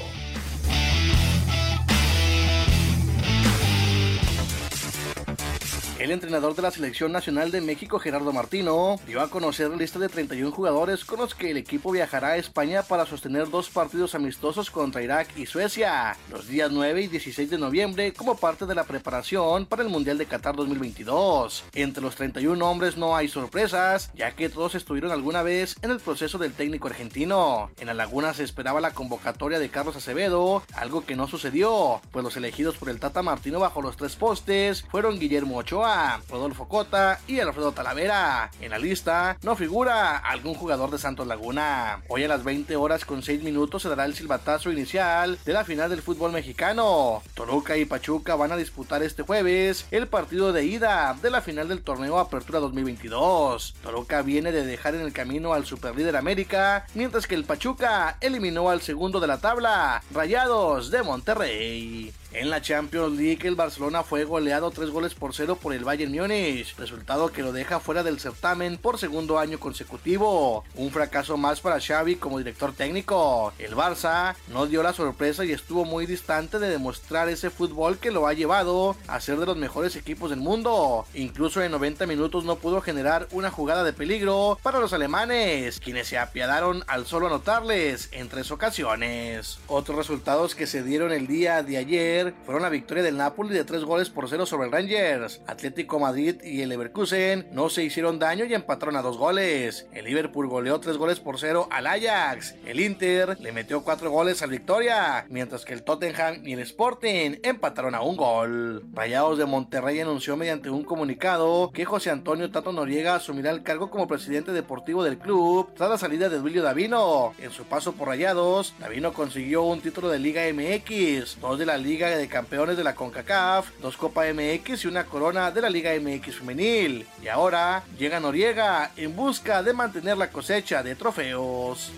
[6.03, 9.99] El entrenador de la Selección Nacional de México, Gerardo Martino, dio a conocer la lista
[9.99, 14.13] de 31 jugadores con los que el equipo viajará a España para sostener dos partidos
[14.13, 18.75] amistosos contra Irak y Suecia, los días 9 y 16 de noviembre, como parte de
[18.75, 21.63] la preparación para el Mundial de Qatar 2022.
[21.73, 26.01] Entre los 31 hombres no hay sorpresas, ya que todos estuvieron alguna vez en el
[26.01, 27.71] proceso del técnico argentino.
[27.79, 32.25] En la Laguna se esperaba la convocatoria de Carlos Acevedo, algo que no sucedió, pues
[32.25, 35.92] los elegidos por el Tata Martino bajo los tres postes fueron Guillermo Ochoa,
[36.29, 38.49] Rodolfo Cota y Alfredo Talavera.
[38.61, 42.01] En la lista no figura algún jugador de Santos Laguna.
[42.07, 45.65] Hoy a las 20 horas con 6 minutos se dará el silbatazo inicial de la
[45.65, 47.21] final del fútbol mexicano.
[47.35, 51.67] Toluca y Pachuca van a disputar este jueves el partido de ida de la final
[51.67, 53.75] del torneo Apertura 2022.
[53.83, 58.69] Toluca viene de dejar en el camino al superlíder América, mientras que el Pachuca eliminó
[58.69, 62.13] al segundo de la tabla, Rayados de Monterrey.
[62.33, 66.11] En la Champions League, el Barcelona fue goleado 3 goles por 0 por el Bayern
[66.11, 70.63] Múnich, resultado que lo deja fuera del certamen por segundo año consecutivo.
[70.73, 73.53] Un fracaso más para Xavi como director técnico.
[73.59, 78.09] El Barça no dio la sorpresa y estuvo muy distante de demostrar ese fútbol que
[78.09, 81.05] lo ha llevado a ser de los mejores equipos del mundo.
[81.13, 86.07] Incluso en 90 minutos no pudo generar una jugada de peligro para los alemanes, quienes
[86.07, 89.59] se apiadaron al solo anotarles en tres ocasiones.
[89.67, 93.63] Otros resultados que se dieron el día de ayer fueron la victoria del Napoli de
[93.63, 95.41] 3 goles por 0 sobre el Rangers.
[95.47, 99.87] Atlético Madrid y el Leverkusen no se hicieron daño y empataron a dos goles.
[99.93, 102.55] El Liverpool goleó 3 goles por 0 al Ajax.
[102.65, 107.37] El Inter le metió 4 goles al Victoria, mientras que el Tottenham y el Sporting
[107.43, 108.83] empataron a un gol.
[108.93, 113.89] Rayados de Monterrey anunció mediante un comunicado que José Antonio Tato Noriega asumirá el cargo
[113.89, 117.33] como presidente deportivo del club tras la salida de Duilio Davino.
[117.39, 121.77] En su paso por Rayados, Davino consiguió un título de Liga MX, dos de la
[121.77, 125.91] Liga de Campeones de la CONCACAF, dos Copa MX y una corona de la Liga
[125.99, 127.07] MX femenil.
[127.21, 131.91] Y ahora llega Noriega en busca de mantener la cosecha de trofeos.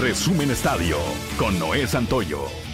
[0.00, 0.98] Resumen Estadio
[1.38, 2.67] con Noé Santoyo.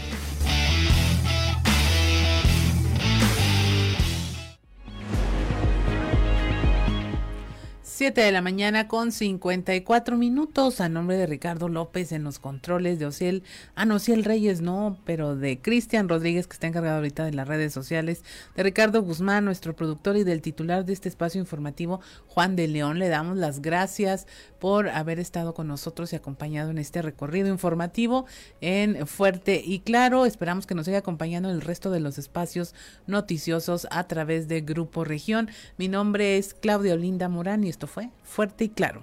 [7.97, 10.81] 7 de la mañana con 54 minutos.
[10.81, 13.45] A nombre de Ricardo López en los controles de Ociel,
[13.77, 17.47] ah no, Ociel Reyes no, pero de Cristian Rodríguez que está encargado ahorita de las
[17.47, 18.25] redes sociales,
[18.57, 22.99] de Ricardo Guzmán, nuestro productor y del titular de este espacio informativo, Juan de León,
[22.99, 24.27] le damos las gracias
[24.59, 28.27] por haber estado con nosotros y acompañado en este recorrido informativo
[28.61, 32.75] en Fuerte y Claro, esperamos que nos siga acompañando en el resto de los espacios
[33.07, 35.49] noticiosos a través de Grupo Región.
[35.77, 39.03] Mi nombre es Claudia Olinda Morán y fue Fuerte y Claro.